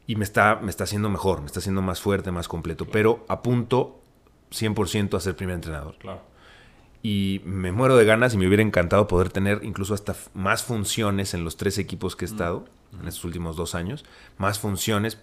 [0.07, 3.25] Y me está, me está haciendo mejor, me está haciendo más fuerte, más completo, pero
[3.27, 3.99] apunto
[4.51, 5.97] 100% a ser primer entrenador.
[5.97, 6.21] Claro.
[7.01, 11.33] Y me muero de ganas y me hubiera encantado poder tener incluso hasta más funciones
[11.33, 12.31] en los tres equipos que he mm.
[12.31, 12.65] estado
[13.01, 14.05] en estos últimos dos años,
[14.37, 15.17] más funciones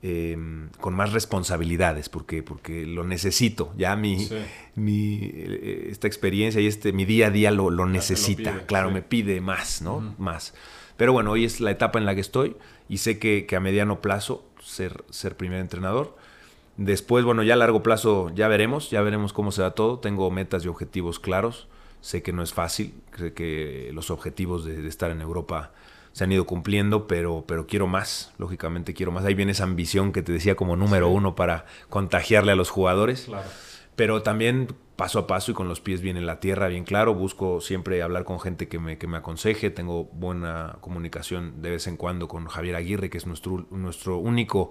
[0.00, 3.74] Em, con más responsabilidades, porque, porque lo necesito.
[3.76, 4.28] Ya mi,
[4.76, 8.64] mi eh, esta experiencia y este, mi día a día lo, lo necesita.
[8.66, 10.14] claro, me pide más, ¿no?
[10.16, 10.54] Más.
[10.98, 12.56] Pero bueno, hoy es la etapa en la que estoy
[12.88, 16.16] y sé que, que, a mediano plazo ser, ser primer entrenador.
[16.76, 20.00] Después, bueno, ya a largo plazo ya veremos, ya veremos cómo se da todo.
[20.00, 21.68] Tengo metas y objetivos claros.
[22.00, 25.72] Sé que no es fácil, sé que los objetivos de, de estar en Europa
[26.12, 29.24] se han ido cumpliendo, pero, pero quiero más, lógicamente quiero más.
[29.24, 33.28] Ahí viene esa ambición que te decía como número uno para contagiarle a los jugadores.
[33.98, 37.16] Pero también paso a paso y con los pies bien en la tierra, bien claro.
[37.16, 39.70] Busco siempre hablar con gente que me, que me aconseje.
[39.70, 44.70] Tengo buena comunicación de vez en cuando con Javier Aguirre, que es nuestro, nuestro único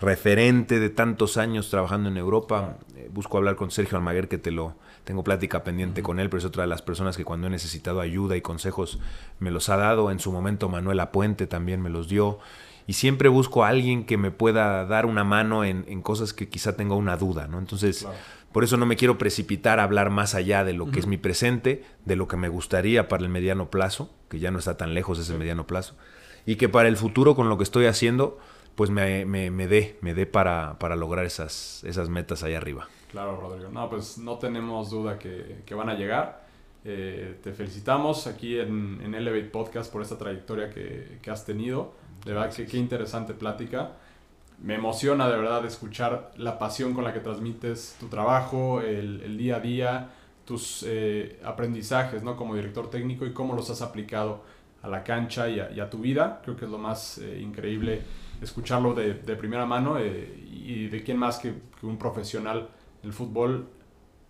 [0.00, 2.78] referente de tantos años trabajando en Europa.
[2.96, 6.38] Eh, busco hablar con Sergio Almaguer, que te lo, tengo plática pendiente con él, pero
[6.38, 8.98] es otra de las personas que cuando he necesitado ayuda y consejos
[9.40, 10.10] me los ha dado.
[10.10, 12.38] En su momento Manuela Puente también me los dio.
[12.86, 16.76] Y siempre busco a alguien que me pueda dar una mano en, cosas que quizá
[16.76, 17.58] tenga una duda, ¿no?
[17.58, 18.06] Entonces,
[18.54, 21.16] por eso no me quiero precipitar a hablar más allá de lo que es mi
[21.16, 24.94] presente, de lo que me gustaría para el mediano plazo, que ya no está tan
[24.94, 25.96] lejos ese mediano plazo,
[26.46, 28.38] y que para el futuro con lo que estoy haciendo,
[28.76, 32.86] pues me, me, me dé, me dé para, para lograr esas, esas metas ahí arriba.
[33.10, 33.70] Claro, Rodrigo.
[33.72, 36.46] No, pues no tenemos duda que, van a llegar.
[36.84, 41.94] Eh, te felicitamos aquí en, en, Elevate Podcast por esta trayectoria que, has tenido.
[42.24, 43.96] De verdad que qué interesante plática.
[44.64, 49.56] Me emociona de verdad escuchar la pasión con la que transmites tu trabajo, el, día
[49.56, 50.10] a día,
[50.44, 52.34] tus eh, aprendizajes ¿no?
[52.36, 54.42] como director técnico y cómo los has aplicado
[54.82, 56.40] a la cancha y a, tu vida.
[56.42, 58.02] Creo que es lo más eh, increíble
[58.40, 62.68] escucharlo de, primera mano y de quién más que un profesional
[63.02, 63.68] el fútbol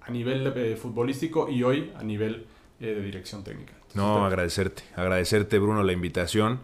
[0.06, 2.46] a nivel eh, futbolístico y hoy a nivel
[2.80, 3.72] eh, de dirección técnica.
[3.94, 6.60] no, agradecerte, agradecerte Bruno la invitación.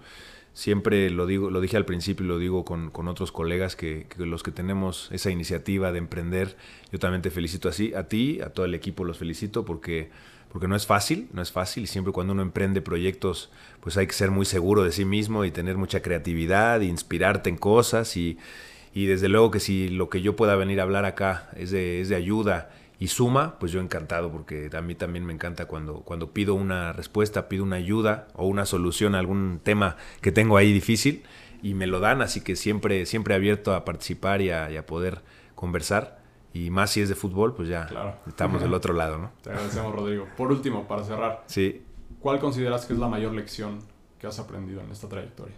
[0.52, 4.42] Siempre lo digo, lo dije al principio y lo digo con, otros colegas que, los
[4.42, 6.56] que tenemos esa iniciativa de emprender,
[6.92, 10.10] yo también te felicito así, a ti, a todo el equipo los felicito porque
[10.52, 11.84] porque no es fácil, no es fácil.
[11.84, 13.50] Y siempre cuando uno emprende proyectos
[13.80, 17.50] pues hay que ser muy seguro de sí mismo y tener mucha creatividad, e inspirarte
[17.50, 18.36] en cosas y,
[18.92, 22.00] y desde luego que si lo que yo pueda venir a hablar acá es de,
[22.00, 22.70] es de ayuda
[23.00, 26.92] y suma, pues yo encantado, porque a mí también me encanta cuando, cuando pido una
[26.92, 31.24] respuesta, pido una ayuda o una solución a algún tema que tengo ahí difícil
[31.62, 35.22] y me lo dan, así que siempre, siempre abierto a participar y a, poder
[35.54, 36.20] conversar.
[36.52, 39.30] Y más si es de fútbol, pues ya estamos del otro lado, ¿no?
[39.42, 40.26] Te agradecemos, Rodrigo.
[40.36, 41.82] Por último, para cerrar, sí.
[42.18, 43.78] ¿cuál consideras que es la mayor lección
[44.18, 45.54] que has aprendido en esta trayectoria?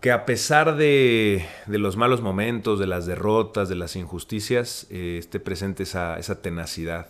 [0.00, 5.40] Que a pesar de, los malos momentos, de las derrotas, de las injusticias, eh, esté
[5.40, 7.08] presente esa, esa, tenacidad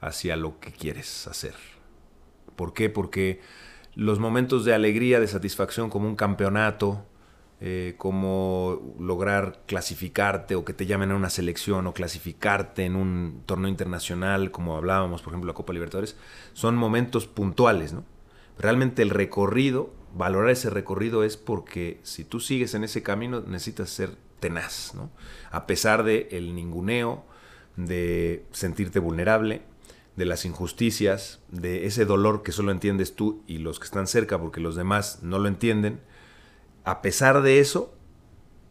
[0.00, 1.54] hacia lo que quieres hacer.
[2.56, 2.90] ¿Por qué?
[2.90, 3.40] Porque
[3.94, 7.06] los momentos de alegría, de satisfacción, como un campeonato,
[7.58, 13.44] eh, como lograr clasificarte o que te llamen a una selección o clasificarte en un
[13.46, 16.16] torneo internacional, como hablábamos, por ejemplo, la Copa Libertadores,
[16.52, 18.04] son momentos puntuales, ¿no?
[18.58, 23.90] Realmente el recorrido valorar ese recorrido es porque si tú sigues en ese camino necesitas
[23.90, 24.10] ser
[24.40, 25.10] tenaz, ¿no?
[25.50, 27.24] A pesar de el ninguneo,
[27.76, 29.62] de sentirte vulnerable,
[30.16, 34.38] de las injusticias, de ese dolor que solo entiendes tú y los que están cerca
[34.38, 36.00] porque los demás no lo entienden,
[36.84, 37.94] a pesar de eso,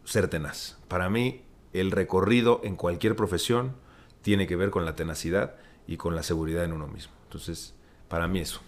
[0.04, 0.80] ser tenaz.
[0.88, 1.44] Para mí,
[1.74, 3.76] el recorrido en cualquier profesión
[4.22, 5.56] tiene que ver con la tenacidad
[5.86, 7.14] y con la seguridad en uno mismo.
[7.26, 7.76] Entonces,
[8.08, 8.62] para mí eso.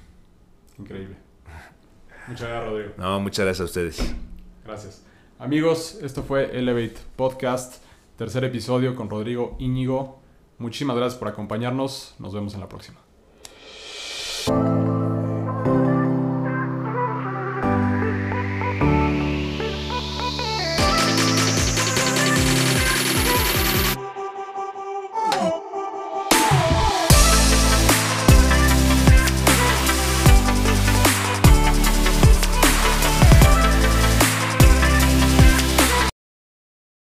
[0.77, 1.26] Increíble.
[2.27, 2.93] Muchas gracias, Rodrigo.
[2.97, 4.15] No, muchas gracias a ustedes.
[4.65, 5.03] Gracias.
[5.39, 7.83] Amigos, esto fue Elevate Podcast,
[8.17, 10.19] tercer episodio con Rodrigo Íñigo.
[10.57, 12.15] Muchísimas gracias por acompañarnos.
[12.19, 12.99] Nos vemos en la próxima.